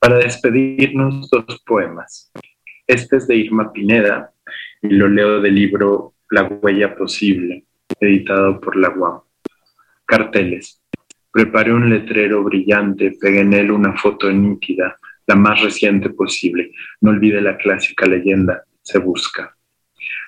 para 0.00 0.18
despedirnos, 0.18 1.28
dos 1.30 1.62
poemas. 1.66 2.30
Este 2.86 3.16
es 3.16 3.26
de 3.26 3.36
Irma 3.36 3.72
Pineda 3.72 4.32
y 4.82 4.90
lo 4.90 5.08
leo 5.08 5.40
del 5.40 5.54
libro 5.54 6.14
La 6.30 6.44
huella 6.44 6.94
posible, 6.94 7.64
editado 8.00 8.60
por 8.60 8.76
la 8.76 8.90
UAM. 8.90 9.20
Carteles. 10.04 10.82
Preparé 11.32 11.72
un 11.72 11.90
letrero 11.90 12.42
brillante, 12.44 13.16
pegué 13.20 13.40
en 13.40 13.52
él 13.52 13.70
una 13.70 13.96
foto 13.96 14.32
nítida, 14.32 14.96
la 15.26 15.34
más 15.34 15.60
reciente 15.60 16.10
posible. 16.10 16.72
No 17.00 17.10
olvide 17.10 17.40
la 17.40 17.56
clásica 17.58 18.06
leyenda, 18.06 18.64
se 18.82 18.98
busca. 18.98 19.54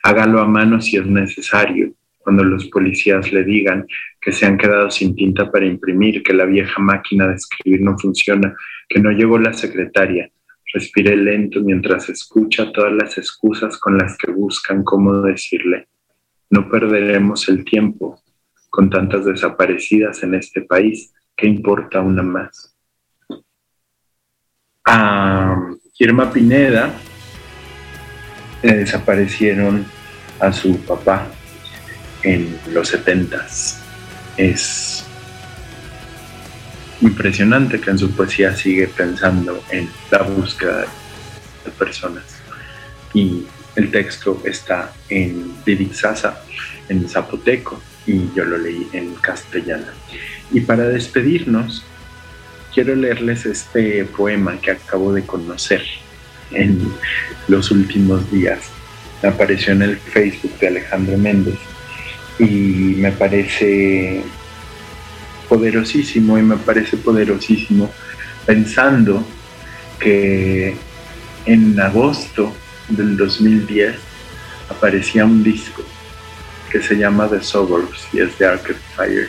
Hágalo 0.03 0.41
a 0.41 0.47
mano 0.47 0.81
si 0.81 0.97
es 0.97 1.07
necesario, 1.07 1.93
cuando 2.29 2.45
los 2.45 2.67
policías 2.67 3.33
le 3.33 3.43
digan 3.43 3.87
que 4.21 4.33
se 4.33 4.45
han 4.45 4.59
quedado 4.59 4.91
sin 4.91 5.17
tinta 5.17 5.51
para 5.51 5.65
imprimir, 5.65 6.23
que 6.23 6.35
la 6.35 6.45
vieja 6.45 6.79
máquina 6.79 7.27
de 7.27 7.37
escribir 7.37 7.81
no 7.81 7.99
funciona, 7.99 8.55
que 8.87 9.01
no 9.01 9.11
llegó 9.13 9.39
la 9.39 9.55
secretaria. 9.55 10.31
Respire 10.75 11.17
lento 11.17 11.63
mientras 11.63 12.11
escucha 12.11 12.71
todas 12.71 12.93
las 12.93 13.17
excusas 13.17 13.79
con 13.79 13.97
las 13.97 14.19
que 14.19 14.31
buscan 14.31 14.85
cómo 14.85 15.23
decirle. 15.23 15.89
No 16.51 16.69
perderemos 16.69 17.49
el 17.49 17.65
tiempo, 17.65 18.21
con 18.69 18.91
tantas 18.91 19.25
desaparecidas 19.25 20.23
en 20.23 20.35
este 20.35 20.61
país, 20.61 21.15
¿qué 21.35 21.47
importa 21.47 22.03
una 22.03 22.23
más? 22.23 22.77
A 24.85 25.57
Irma 25.99 26.31
Pineda 26.31 26.95
le 28.63 28.75
desaparecieron 28.75 29.87
a 30.41 30.53
su 30.53 30.79
papá 30.85 31.33
en 32.23 32.59
los 32.73 32.89
setentas. 32.89 33.81
Es 34.37 35.05
impresionante 37.01 37.81
que 37.81 37.91
en 37.91 37.99
su 37.99 38.11
poesía 38.11 38.55
sigue 38.55 38.89
pensando 38.89 39.63
en 39.71 39.89
la 40.11 40.23
búsqueda 40.23 40.87
de 41.65 41.71
personas. 41.73 42.25
Y 43.15 43.45
el 43.77 43.91
texto 43.91 44.43
está 44.45 44.93
en 45.09 45.55
Sasa, 45.93 46.43
en 46.89 47.09
zapoteco, 47.09 47.81
y 48.07 48.31
yo 48.35 48.45
lo 48.45 48.59
leí 48.59 48.89
en 48.93 49.15
castellano. 49.17 49.87
Y 50.51 50.61
para 50.61 50.85
despedirnos, 50.85 51.85
quiero 52.75 52.95
leerles 52.95 53.45
este 53.47 54.05
poema 54.05 54.59
que 54.61 54.73
acabo 54.73 55.13
de 55.13 55.25
conocer 55.25 55.83
en 56.53 56.93
los 57.49 57.71
últimos 57.71 58.31
días. 58.31 58.71
Apareció 59.23 59.73
en 59.73 59.83
el 59.83 59.97
Facebook 59.99 60.59
de 60.59 60.69
Alejandro 60.69 61.19
Méndez 61.19 61.59
y 62.39 62.95
me 62.97 63.13
parece 63.13 64.23
poderosísimo 65.49 66.39
y 66.39 66.43
me 66.43 66.57
parece 66.57 66.97
poderosísimo 66.97 67.91
pensando 68.47 69.27
que 69.99 70.77
en 71.47 71.81
agosto 71.81 72.55
del 72.89 73.17
2010 73.17 73.97
aparecía 74.71 75.25
un 75.25 75.43
disco 75.43 75.83
que 76.71 76.83
se 76.83 76.97
llama 76.97 77.29
The 77.29 77.43
Suburbs 77.43 78.09
y 78.13 78.21
es 78.21 78.39
de 78.39 78.47
Arcade 78.47 78.79
Fire 78.97 79.29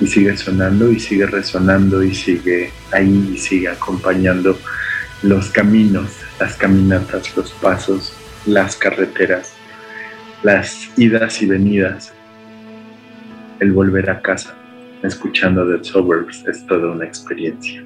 y 0.00 0.06
sigue 0.06 0.36
sonando 0.36 0.90
y 0.90 0.98
sigue 0.98 1.26
resonando 1.26 2.02
y 2.02 2.14
sigue 2.14 2.72
ahí 2.90 3.32
y 3.34 3.38
sigue 3.38 3.68
acompañando 3.68 4.58
los 5.22 5.50
caminos, 5.50 6.10
las 6.38 6.56
caminatas, 6.56 7.36
los 7.36 7.50
pasos, 7.52 8.14
las 8.46 8.76
carreteras, 8.76 9.52
las 10.42 10.88
idas 10.96 11.42
y 11.42 11.46
venidas, 11.46 12.14
el 13.60 13.72
volver 13.72 14.10
a 14.10 14.20
casa, 14.20 14.54
escuchando 15.02 15.66
The 15.66 15.84
Suburbs 15.84 16.44
es 16.48 16.66
toda 16.66 16.90
una 16.90 17.04
experiencia. 17.04 17.82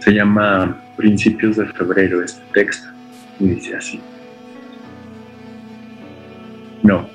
Se 0.00 0.12
llama 0.12 0.80
Principios 0.96 1.56
de 1.56 1.66
Febrero 1.66 2.22
este 2.22 2.42
texto 2.52 2.88
y 3.38 3.48
dice 3.48 3.76
así. 3.76 4.00
No, 6.82 7.08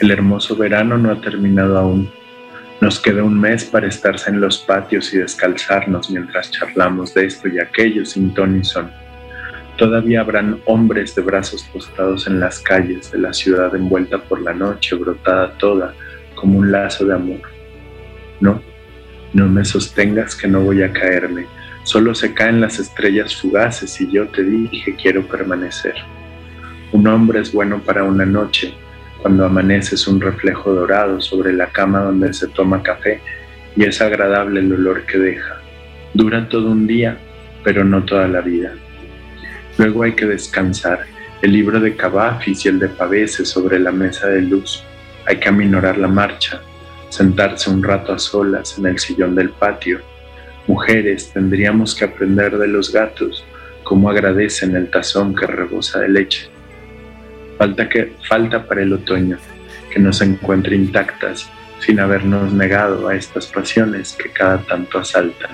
el 0.00 0.10
hermoso 0.10 0.56
verano 0.56 0.98
no 0.98 1.10
ha 1.10 1.20
terminado 1.20 1.78
aún. 1.78 2.10
Nos 2.80 3.00
queda 3.00 3.22
un 3.22 3.40
mes 3.40 3.64
para 3.64 3.86
estarse 3.86 4.30
en 4.30 4.40
los 4.40 4.58
patios 4.58 5.14
y 5.14 5.18
descalzarnos 5.18 6.10
mientras 6.10 6.50
charlamos 6.50 7.14
de 7.14 7.26
esto 7.26 7.48
y 7.48 7.58
aquello 7.58 8.04
sin 8.04 8.34
ton 8.34 8.58
y 8.58 8.64
son. 8.64 8.90
Todavía 9.76 10.20
habrán 10.20 10.60
hombres 10.66 11.14
de 11.14 11.22
brazos 11.22 11.64
postados 11.72 12.26
en 12.26 12.38
las 12.38 12.60
calles 12.60 13.10
de 13.10 13.18
la 13.18 13.32
ciudad 13.32 13.74
envuelta 13.74 14.18
por 14.18 14.40
la 14.40 14.54
noche, 14.54 14.94
brotada 14.94 15.52
toda 15.58 15.94
como 16.34 16.58
un 16.58 16.72
lazo 16.72 17.04
de 17.04 17.14
amor. 17.14 17.40
No, 18.40 18.60
no 19.32 19.48
me 19.48 19.64
sostengas 19.64 20.36
que 20.36 20.48
no 20.48 20.60
voy 20.60 20.82
a 20.82 20.92
caerme. 20.92 21.46
Solo 21.84 22.14
se 22.14 22.32
caen 22.32 22.60
las 22.60 22.78
estrellas 22.78 23.36
fugaces 23.36 24.00
y 24.00 24.10
yo 24.10 24.28
te 24.28 24.42
dije 24.42 24.96
quiero 25.00 25.26
permanecer. 25.26 25.94
Un 26.92 27.06
hombre 27.08 27.40
es 27.40 27.52
bueno 27.52 27.80
para 27.80 28.04
una 28.04 28.24
noche, 28.24 28.74
cuando 29.20 29.44
amanece 29.44 29.94
es 29.94 30.06
un 30.06 30.20
reflejo 30.20 30.72
dorado 30.72 31.20
sobre 31.20 31.52
la 31.52 31.66
cama 31.68 32.00
donde 32.00 32.32
se 32.32 32.48
toma 32.48 32.82
café 32.82 33.20
y 33.76 33.84
es 33.84 34.00
agradable 34.00 34.60
el 34.60 34.72
olor 34.72 35.04
que 35.06 35.18
deja. 35.18 35.60
Dura 36.12 36.48
todo 36.48 36.70
un 36.70 36.86
día, 36.86 37.18
pero 37.64 37.84
no 37.84 38.04
toda 38.04 38.28
la 38.28 38.40
vida. 38.40 38.72
Luego 39.78 40.04
hay 40.04 40.12
que 40.12 40.26
descansar. 40.26 41.06
El 41.42 41.52
libro 41.52 41.80
de 41.80 41.96
Cavafis 41.96 42.64
y 42.64 42.68
el 42.68 42.78
de 42.78 42.88
Pavese 42.88 43.44
sobre 43.44 43.78
la 43.78 43.90
mesa 43.90 44.28
de 44.28 44.42
luz. 44.42 44.84
Hay 45.26 45.38
que 45.38 45.48
aminorar 45.48 45.98
la 45.98 46.08
marcha, 46.08 46.60
sentarse 47.08 47.70
un 47.70 47.82
rato 47.82 48.12
a 48.12 48.18
solas 48.18 48.78
en 48.78 48.86
el 48.86 48.98
sillón 48.98 49.34
del 49.34 49.50
patio. 49.50 50.00
Mujeres, 50.66 51.30
tendríamos 51.32 51.94
que 51.94 52.04
aprender 52.04 52.58
de 52.58 52.68
los 52.68 52.92
gatos 52.92 53.44
cómo 53.84 54.10
agradecen 54.10 54.74
el 54.76 54.90
tazón 54.90 55.34
que 55.34 55.46
rebosa 55.46 56.00
de 56.00 56.08
leche 56.08 56.48
Falta, 57.58 57.88
que, 57.88 58.12
falta 58.28 58.66
para 58.66 58.82
el 58.82 58.92
otoño 58.92 59.38
que 59.92 60.00
nos 60.00 60.20
encuentre 60.20 60.74
intactas 60.74 61.48
sin 61.78 62.00
habernos 62.00 62.52
negado 62.52 63.06
a 63.08 63.14
estas 63.14 63.46
pasiones 63.46 64.14
que 64.14 64.30
cada 64.30 64.58
tanto 64.58 64.98
asaltan. 64.98 65.52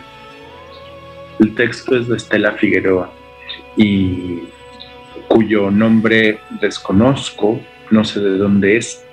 El 1.38 1.54
texto 1.54 1.96
es 1.96 2.08
de 2.08 2.16
Estela 2.16 2.52
Figueroa 2.52 3.12
y 3.76 4.44
cuyo 5.28 5.70
nombre 5.70 6.38
desconozco, 6.60 7.60
no 7.90 8.04
sé 8.04 8.20
de 8.20 8.38
dónde 8.38 8.76
es 8.76 9.04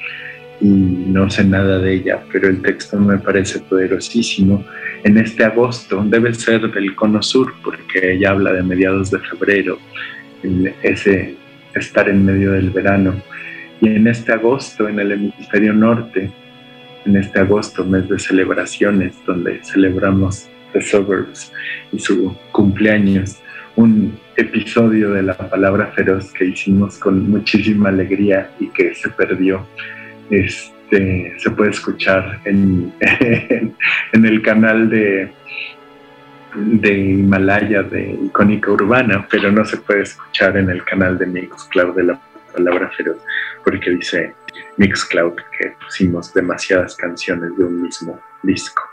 y 0.59 0.67
no 0.67 1.29
sé 1.29 1.43
nada 1.43 1.79
de 1.79 1.93
ella, 1.93 2.23
pero 2.31 2.47
el 2.47 2.61
texto 2.61 2.99
me 2.99 3.17
parece 3.17 3.59
poderosísimo. 3.59 4.63
En 5.03 5.17
este 5.17 5.43
agosto 5.43 6.03
debe 6.05 6.33
ser 6.33 6.71
del 6.71 6.95
Cono 6.95 7.21
Sur 7.21 7.53
porque 7.63 8.13
ella 8.13 8.31
habla 8.31 8.53
de 8.53 8.63
mediados 8.63 9.11
de 9.11 9.19
febrero, 9.19 9.77
ese 10.81 11.35
estar 11.75 12.09
en 12.09 12.25
medio 12.25 12.53
del 12.53 12.71
verano. 12.71 13.21
Y 13.81 13.89
en 13.89 14.07
este 14.07 14.33
agosto, 14.33 14.87
en 14.87 14.99
el 14.99 15.11
hemisferio 15.11 15.73
norte, 15.73 16.31
en 17.05 17.15
este 17.15 17.39
agosto, 17.39 17.85
mes 17.85 18.09
de 18.09 18.19
celebraciones, 18.19 19.13
donde 19.25 19.59
celebramos 19.63 20.49
The 20.73 20.81
Suburbs 20.81 21.51
y 21.91 21.99
su 21.99 22.35
cumpleaños, 22.51 23.37
un 23.75 24.17
episodio 24.35 25.11
de 25.11 25.23
la 25.23 25.37
palabra 25.37 25.87
feroz 25.95 26.33
que 26.33 26.45
hicimos 26.45 26.97
con 26.97 27.29
muchísima 27.29 27.89
alegría 27.89 28.49
y 28.59 28.67
que 28.69 28.93
se 28.95 29.09
perdió. 29.09 29.65
Este, 30.29 31.33
se 31.37 31.51
puede 31.51 31.71
escuchar 31.71 32.41
en, 32.45 32.93
el 34.13 34.41
canal 34.41 34.89
de, 34.89 35.31
de 36.55 36.97
Himalaya 36.97 37.83
de 37.83 38.11
Icónica 38.25 38.71
Urbana, 38.71 39.27
pero 39.29 39.51
no 39.51 39.63
se 39.65 39.77
puede 39.77 40.03
escuchar 40.03 40.57
en 40.57 40.69
el 40.69 40.83
canal 40.83 41.17
de 41.17 41.25
Mixcloud 41.25 41.95
de 41.95 42.03
la 42.03 42.21
palabra 42.53 42.89
feroz, 42.95 43.17
porque 43.63 43.91
dice 43.91 44.33
Mixcloud 44.77 45.35
que 45.57 45.75
pusimos 45.83 46.33
demasiadas 46.33 46.95
canciones 46.95 47.55
de 47.57 47.63
un 47.63 47.81
mismo 47.81 48.19
disco. 48.43 48.83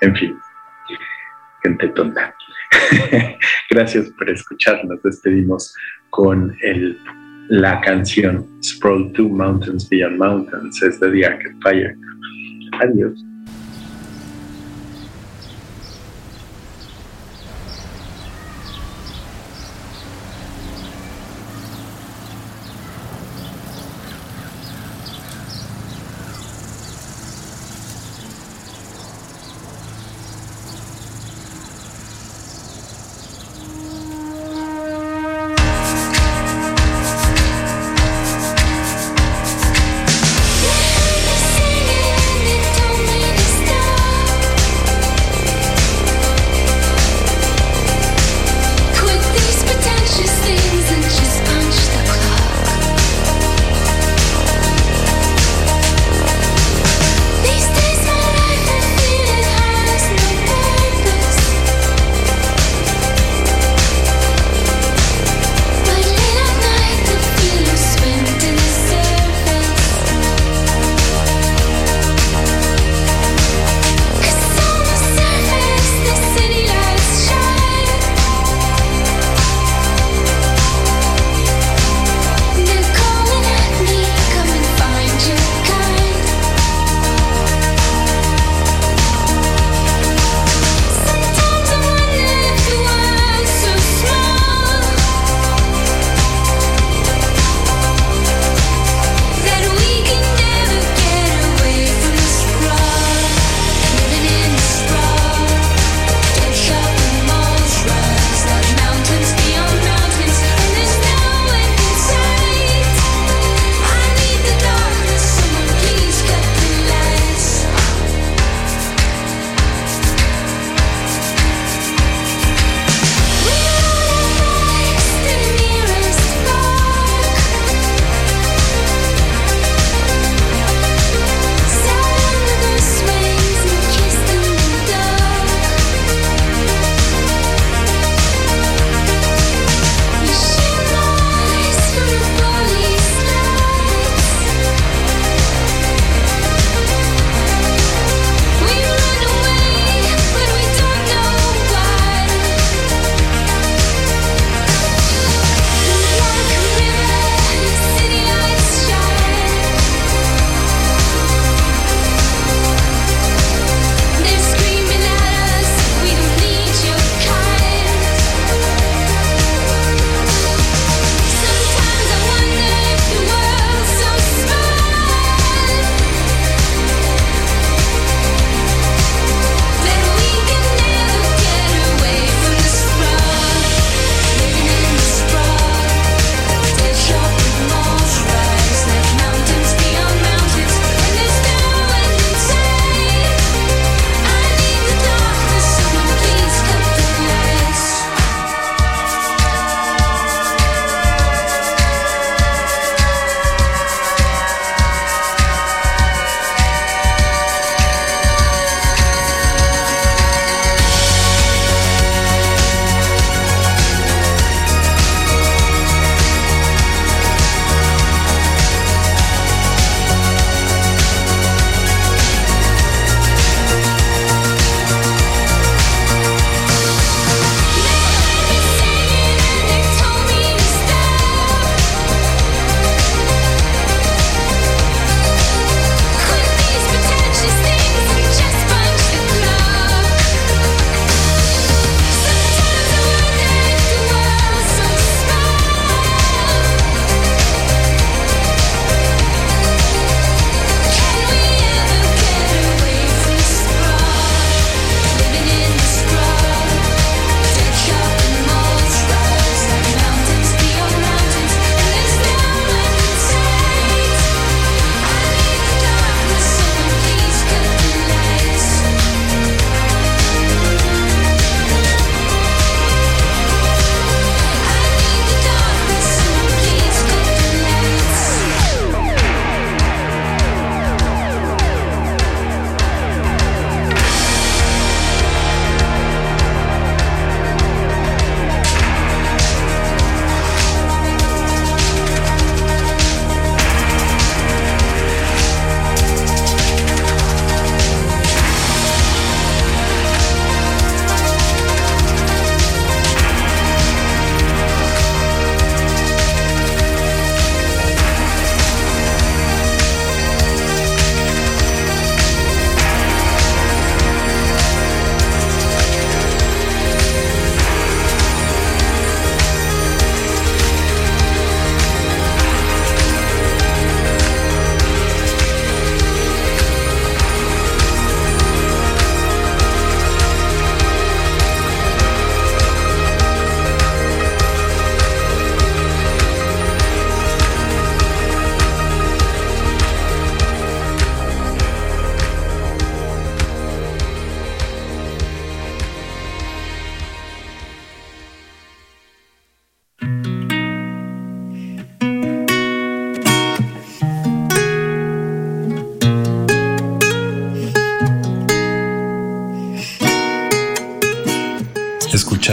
En 0.00 0.14
fin, 0.14 0.38
gente 1.62 1.88
tonta. 1.88 2.34
Gracias 3.70 4.10
por 4.10 4.30
escucharnos. 4.30 5.02
Despedimos 5.02 5.74
con 6.10 6.56
el, 6.62 6.98
la 7.48 7.80
canción 7.80 8.46
Sprawl 8.62 9.12
2 9.12 9.30
Mountains 9.30 9.88
Beyond 9.88 10.18
Mountains, 10.18 10.82
es 10.82 11.00
de 11.00 11.10
The 11.10 11.26
Arcade 11.26 11.56
Fire. 11.62 11.96
Adiós. 12.80 13.27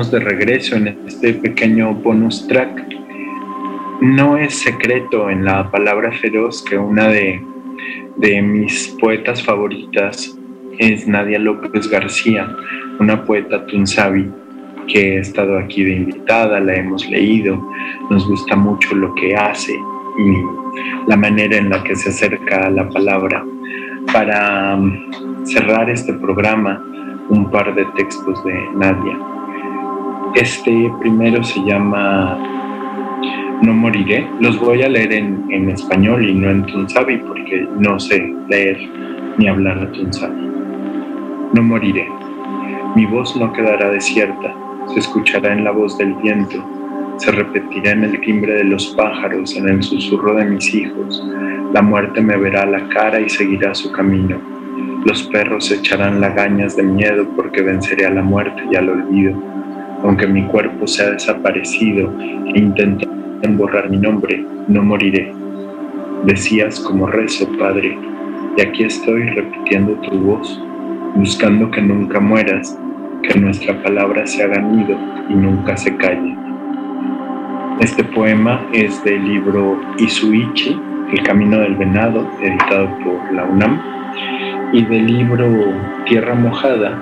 Estamos 0.00 0.12
de 0.12 0.30
regreso 0.30 0.76
en 0.76 0.96
este 1.08 1.34
pequeño 1.34 1.92
bonus 1.92 2.46
track. 2.46 2.86
No 4.00 4.36
es 4.36 4.54
secreto 4.54 5.28
en 5.28 5.44
la 5.44 5.72
palabra 5.72 6.12
feroz 6.12 6.62
que 6.62 6.78
una 6.78 7.08
de, 7.08 7.42
de 8.16 8.40
mis 8.40 8.96
poetas 9.00 9.42
favoritas 9.42 10.38
es 10.78 11.08
Nadia 11.08 11.40
López 11.40 11.90
García, 11.90 12.48
una 13.00 13.24
poeta 13.24 13.66
tunsabi 13.66 14.30
que 14.86 15.16
ha 15.16 15.20
estado 15.20 15.58
aquí 15.58 15.82
de 15.82 15.96
invitada, 15.96 16.60
la 16.60 16.76
hemos 16.76 17.04
leído, 17.10 17.60
nos 18.08 18.24
gusta 18.28 18.54
mucho 18.54 18.94
lo 18.94 19.12
que 19.16 19.34
hace 19.34 19.72
y 19.72 21.08
la 21.10 21.16
manera 21.16 21.56
en 21.56 21.70
la 21.70 21.82
que 21.82 21.96
se 21.96 22.10
acerca 22.10 22.66
a 22.66 22.70
la 22.70 22.88
palabra. 22.88 23.44
Para 24.12 24.76
um, 24.76 25.44
cerrar 25.44 25.90
este 25.90 26.12
programa, 26.12 26.84
un 27.30 27.50
par 27.50 27.74
de 27.74 27.84
textos 27.96 28.44
de 28.44 28.54
Nadia. 28.76 29.37
Este 30.38 30.88
primero 31.00 31.42
se 31.42 31.58
llama 31.64 32.38
No 33.60 33.74
moriré. 33.74 34.24
Los 34.38 34.56
voy 34.60 34.82
a 34.84 34.88
leer 34.88 35.12
en, 35.12 35.68
español 35.68 36.24
y 36.28 36.32
no 36.32 36.48
en 36.48 36.64
tunsabi 36.64 37.18
porque 37.18 37.66
no 37.76 37.98
sé 37.98 38.32
leer 38.48 38.78
ni 39.36 39.48
hablar 39.48 39.80
de 39.80 39.98
tunsabi. 39.98 40.40
No 41.54 41.60
moriré. 41.64 42.08
Mi 42.94 43.04
voz 43.06 43.34
no 43.36 43.52
quedará 43.52 43.90
desierta. 43.90 44.54
Se 44.94 45.00
escuchará 45.00 45.52
en 45.54 45.64
la 45.64 45.72
voz 45.72 45.98
del 45.98 46.14
viento. 46.22 46.64
Se 47.16 47.32
repetirá 47.32 47.90
en 47.90 48.04
el 48.04 48.20
timbre 48.20 48.52
de 48.52 48.64
los 48.64 48.94
pájaros, 48.96 49.56
en 49.56 49.68
el 49.68 49.82
susurro 49.82 50.36
de 50.36 50.44
mis 50.44 50.72
hijos. 50.72 51.20
La 51.72 51.82
muerte 51.82 52.20
me 52.20 52.36
verá 52.36 52.62
a 52.62 52.66
la 52.66 52.88
cara 52.90 53.20
y 53.20 53.28
seguirá 53.28 53.74
su 53.74 53.90
camino. 53.90 54.38
Los 55.04 55.24
perros 55.24 55.68
echarán 55.72 56.20
lagañas 56.20 56.76
de 56.76 56.84
miedo 56.84 57.26
porque 57.34 57.60
venceré 57.60 58.06
a 58.06 58.10
la 58.10 58.22
muerte 58.22 58.62
y 58.70 58.76
al 58.76 58.88
olvido 58.88 59.57
aunque 60.02 60.26
mi 60.26 60.44
cuerpo 60.44 60.86
se 60.86 61.04
ha 61.04 61.10
desaparecido 61.10 62.12
e 62.20 62.58
intentan 62.58 63.56
borrar 63.56 63.90
mi 63.90 63.96
nombre, 63.96 64.44
no 64.68 64.82
moriré. 64.82 65.32
Decías 66.24 66.80
como 66.80 67.06
rezo, 67.06 67.48
Padre, 67.58 67.96
y 68.56 68.60
aquí 68.60 68.84
estoy 68.84 69.22
repitiendo 69.30 69.92
tu 70.02 70.18
voz, 70.18 70.60
buscando 71.14 71.70
que 71.70 71.80
nunca 71.80 72.20
mueras, 72.20 72.78
que 73.22 73.38
nuestra 73.38 73.80
palabra 73.82 74.26
se 74.26 74.42
haga 74.42 74.60
nido 74.60 74.96
y 75.28 75.34
nunca 75.34 75.76
se 75.76 75.96
calle. 75.96 76.36
Este 77.80 78.02
poema 78.02 78.60
es 78.72 79.02
del 79.04 79.24
libro 79.24 79.80
Isuichi, 79.98 80.76
El 81.12 81.22
Camino 81.22 81.58
del 81.60 81.76
Venado, 81.76 82.28
editado 82.42 82.88
por 83.04 83.32
la 83.32 83.44
UNAM, 83.44 83.80
y 84.72 84.84
del 84.84 85.06
libro 85.06 85.46
Tierra 86.04 86.34
Mojada, 86.34 87.00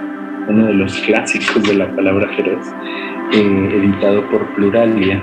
uno 0.48 0.66
de 0.66 0.74
los 0.74 0.96
clásicos 1.00 1.62
de 1.64 1.74
la 1.74 1.94
palabra 1.94 2.28
feroz, 2.36 2.66
eh, 3.32 3.70
editado 3.74 4.28
por 4.30 4.46
Pluralia, 4.54 5.22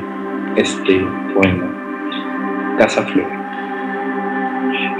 este 0.55 1.05
poema, 1.33 2.75
Casa 2.77 3.03
Flor. 3.03 3.31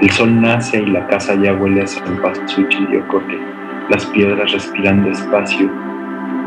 El 0.01 0.09
sol 0.11 0.41
nace 0.41 0.81
y 0.81 0.85
la 0.87 1.07
casa 1.07 1.35
ya 1.35 1.53
huele 1.53 1.81
a 1.81 1.87
cempasúchil 1.87 2.87
y 2.91 3.91
las 3.91 4.05
piedras 4.07 4.51
respiran 4.51 5.03
despacio, 5.03 5.69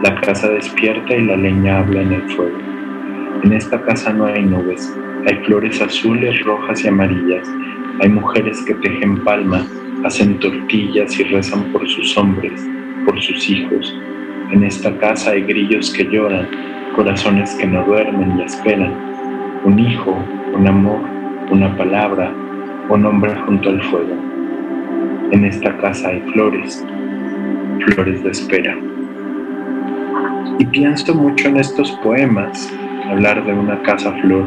la 0.02 0.14
casa 0.20 0.48
despierta 0.48 1.14
y 1.14 1.26
la 1.26 1.36
leña 1.36 1.78
habla 1.78 2.02
en 2.02 2.12
el 2.12 2.22
fuego. 2.30 2.58
En 3.44 3.52
esta 3.52 3.80
casa 3.82 4.12
no 4.12 4.26
hay 4.26 4.44
nubes, 4.44 4.94
hay 5.26 5.36
flores 5.44 5.80
azules, 5.80 6.42
rojas 6.44 6.84
y 6.84 6.88
amarillas, 6.88 7.48
hay 8.00 8.08
mujeres 8.08 8.62
que 8.62 8.74
tejen 8.74 9.22
palmas, 9.22 9.70
hacen 10.04 10.38
tortillas 10.38 11.18
y 11.18 11.24
rezan 11.24 11.64
por 11.72 11.86
sus 11.88 12.16
hombres, 12.16 12.66
por 13.06 13.22
sus 13.22 13.48
hijos. 13.48 13.96
En 14.52 14.64
esta 14.64 14.94
casa 14.98 15.30
hay 15.30 15.42
grillos 15.42 15.90
que 15.92 16.04
lloran, 16.04 16.48
corazones 16.94 17.54
que 17.54 17.66
no 17.66 17.82
duermen 17.84 18.38
y 18.38 18.42
esperan. 18.42 18.92
Un 19.64 19.78
hijo, 19.78 20.14
un 20.54 20.66
amor, 20.66 21.00
una 21.50 21.74
palabra, 21.76 22.32
un 22.88 23.06
hombre 23.06 23.34
junto 23.46 23.70
al 23.70 23.82
fuego. 23.84 24.14
En 25.32 25.44
esta 25.44 25.76
casa 25.78 26.08
hay 26.08 26.20
flores, 26.32 26.84
flores 27.86 28.22
de 28.22 28.30
espera. 28.30 28.76
Y 30.58 30.66
pienso 30.66 31.14
mucho 31.14 31.48
en 31.48 31.58
estos 31.58 31.90
poemas, 32.02 32.72
hablar 33.08 33.44
de 33.44 33.52
una 33.52 33.80
casa 33.82 34.12
flor 34.22 34.46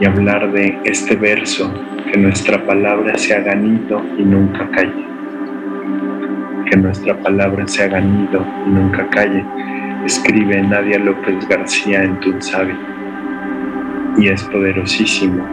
y 0.00 0.04
hablar 0.04 0.52
de 0.52 0.78
este 0.84 1.16
verso, 1.16 1.72
que 2.10 2.18
nuestra 2.18 2.64
palabra 2.66 3.16
se 3.16 3.34
haga 3.34 3.54
nido 3.54 4.02
y 4.18 4.22
nunca 4.22 4.68
calle 4.70 5.11
que 6.72 6.78
nuestra 6.78 7.14
palabra 7.18 7.68
se 7.68 7.82
haga 7.82 8.00
nido 8.00 8.46
y 8.66 8.70
nunca 8.70 9.06
calle, 9.10 9.44
escribe 10.06 10.62
Nadia 10.62 10.98
López 10.98 11.46
García 11.46 12.02
en 12.02 12.18
Tunsabi. 12.20 12.72
Y 14.16 14.28
es 14.28 14.42
poderosísimo, 14.44 15.46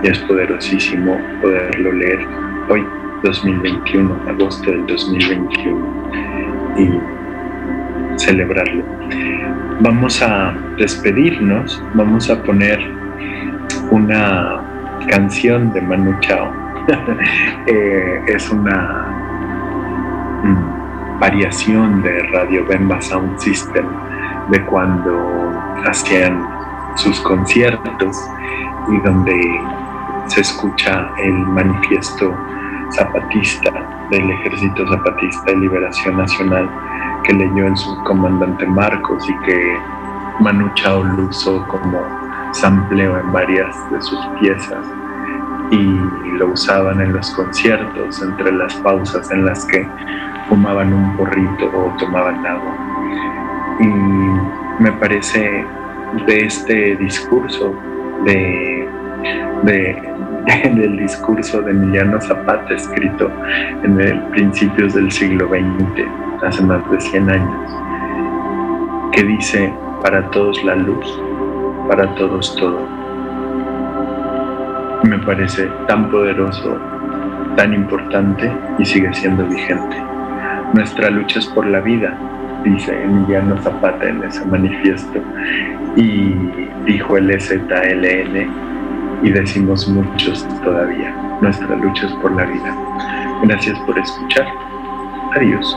y 0.00 0.06
es 0.06 0.18
poderosísimo 0.20 1.18
poderlo 1.42 1.90
leer 1.90 2.20
hoy, 2.68 2.86
2021, 3.24 4.16
agosto 4.28 4.70
del 4.70 4.86
2021, 4.86 6.12
y 6.78 8.20
celebrarlo. 8.20 8.84
Vamos 9.80 10.22
a 10.22 10.54
despedirnos, 10.78 11.82
vamos 11.94 12.30
a 12.30 12.40
poner 12.44 12.78
una 13.90 14.62
canción 15.08 15.72
de 15.72 15.80
Manu 15.80 16.16
Chao. 16.20 16.52
Eh, 17.66 18.22
es 18.26 18.50
una 18.50 19.19
variación 21.20 22.02
de 22.02 22.22
Radio 22.32 22.64
Bemba 22.66 23.00
Sound 23.00 23.38
System 23.38 23.86
de 24.50 24.64
cuando 24.64 25.52
hacían 25.86 26.48
sus 26.96 27.20
conciertos 27.20 28.16
y 28.90 28.98
donde 29.00 29.60
se 30.26 30.40
escucha 30.40 31.10
el 31.18 31.32
manifiesto 31.32 32.34
zapatista 32.90 33.70
del 34.10 34.30
Ejército 34.30 34.88
Zapatista 34.88 35.44
de 35.44 35.56
Liberación 35.58 36.16
Nacional 36.16 36.68
que 37.24 37.34
leyó 37.34 37.66
en 37.66 37.76
su 37.76 38.02
comandante 38.04 38.66
Marcos 38.66 39.28
y 39.28 39.36
que 39.44 39.78
Manu 40.40 40.70
Chao 40.74 41.04
lo 41.04 41.24
usó 41.24 41.62
como 41.68 42.02
sampleo 42.52 43.18
en 43.20 43.30
varias 43.30 43.76
de 43.92 44.00
sus 44.00 44.18
piezas 44.40 44.86
y 45.70 46.00
lo 46.38 46.48
usaban 46.48 47.00
en 47.00 47.12
los 47.12 47.30
conciertos 47.32 48.22
entre 48.22 48.50
las 48.52 48.74
pausas 48.76 49.30
en 49.30 49.44
las 49.44 49.64
que 49.66 49.86
fumaban 50.50 50.92
un 50.92 51.16
porrito 51.16 51.70
o 51.72 51.96
tomaban 51.96 52.44
agua. 52.44 52.74
Y 53.78 54.82
me 54.82 54.92
parece 54.92 55.64
de 56.26 56.44
este 56.44 56.96
discurso, 56.96 57.72
de, 58.24 58.88
del 60.74 60.96
discurso 60.98 61.62
de 61.62 61.70
Emiliano 61.70 62.20
Zapata 62.20 62.74
escrito 62.74 63.30
en 63.84 64.00
el 64.00 64.20
principios 64.32 64.94
del 64.94 65.10
siglo 65.10 65.48
XX, 65.48 66.44
hace 66.44 66.62
más 66.64 66.90
de 66.90 67.00
100 67.00 67.30
años, 67.30 67.72
que 69.12 69.22
dice, 69.22 69.72
para 70.02 70.28
todos 70.30 70.62
la 70.64 70.74
luz, 70.74 71.22
para 71.88 72.12
todos 72.16 72.56
todo. 72.56 72.80
Me 75.04 75.18
parece 75.18 75.68
tan 75.86 76.10
poderoso, 76.10 76.76
tan 77.56 77.72
importante 77.72 78.52
y 78.78 78.84
sigue 78.84 79.14
siendo 79.14 79.46
vigente. 79.46 80.10
Nuestra 80.72 81.10
lucha 81.10 81.40
es 81.40 81.46
por 81.46 81.66
la 81.66 81.80
vida, 81.80 82.16
dice 82.64 83.02
Emiliano 83.02 83.60
Zapata 83.62 84.08
en 84.08 84.22
ese 84.22 84.44
manifiesto. 84.46 85.20
Y 85.96 86.32
dijo 86.86 87.16
el 87.16 87.30
EZLN, 87.30 88.50
y 89.22 89.30
decimos 89.30 89.88
muchos 89.88 90.46
todavía, 90.62 91.14
nuestra 91.40 91.76
lucha 91.76 92.06
es 92.06 92.12
por 92.14 92.32
la 92.32 92.44
vida. 92.44 92.76
Gracias 93.42 93.78
por 93.80 93.98
escuchar. 93.98 94.46
Adiós. 95.36 95.76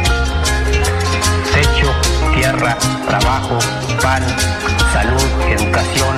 Techo, 1.53 1.91
tierra, 2.33 2.77
trabajo, 3.07 3.59
pan, 4.01 4.23
salud, 4.93 5.21
educación, 5.49 6.17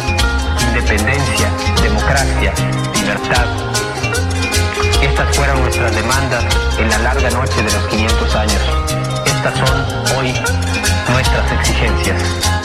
independencia, 0.68 1.50
democracia, 1.82 2.54
libertad. 2.94 3.46
Estas 5.02 5.36
fueron 5.36 5.62
nuestras 5.62 5.96
demandas 5.96 6.44
en 6.78 6.90
la 6.90 6.98
larga 7.00 7.30
noche 7.32 7.58
de 7.58 7.72
los 7.72 7.88
500 7.88 8.36
años. 8.36 8.62
Estas 9.26 9.54
son 9.58 10.18
hoy 10.18 10.34
nuestras 11.10 11.52
exigencias. 11.52 12.63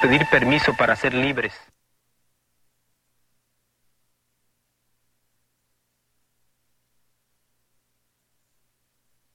Pedir 0.00 0.26
permiso 0.26 0.74
para 0.74 0.96
ser 0.96 1.12
libres. 1.14 1.52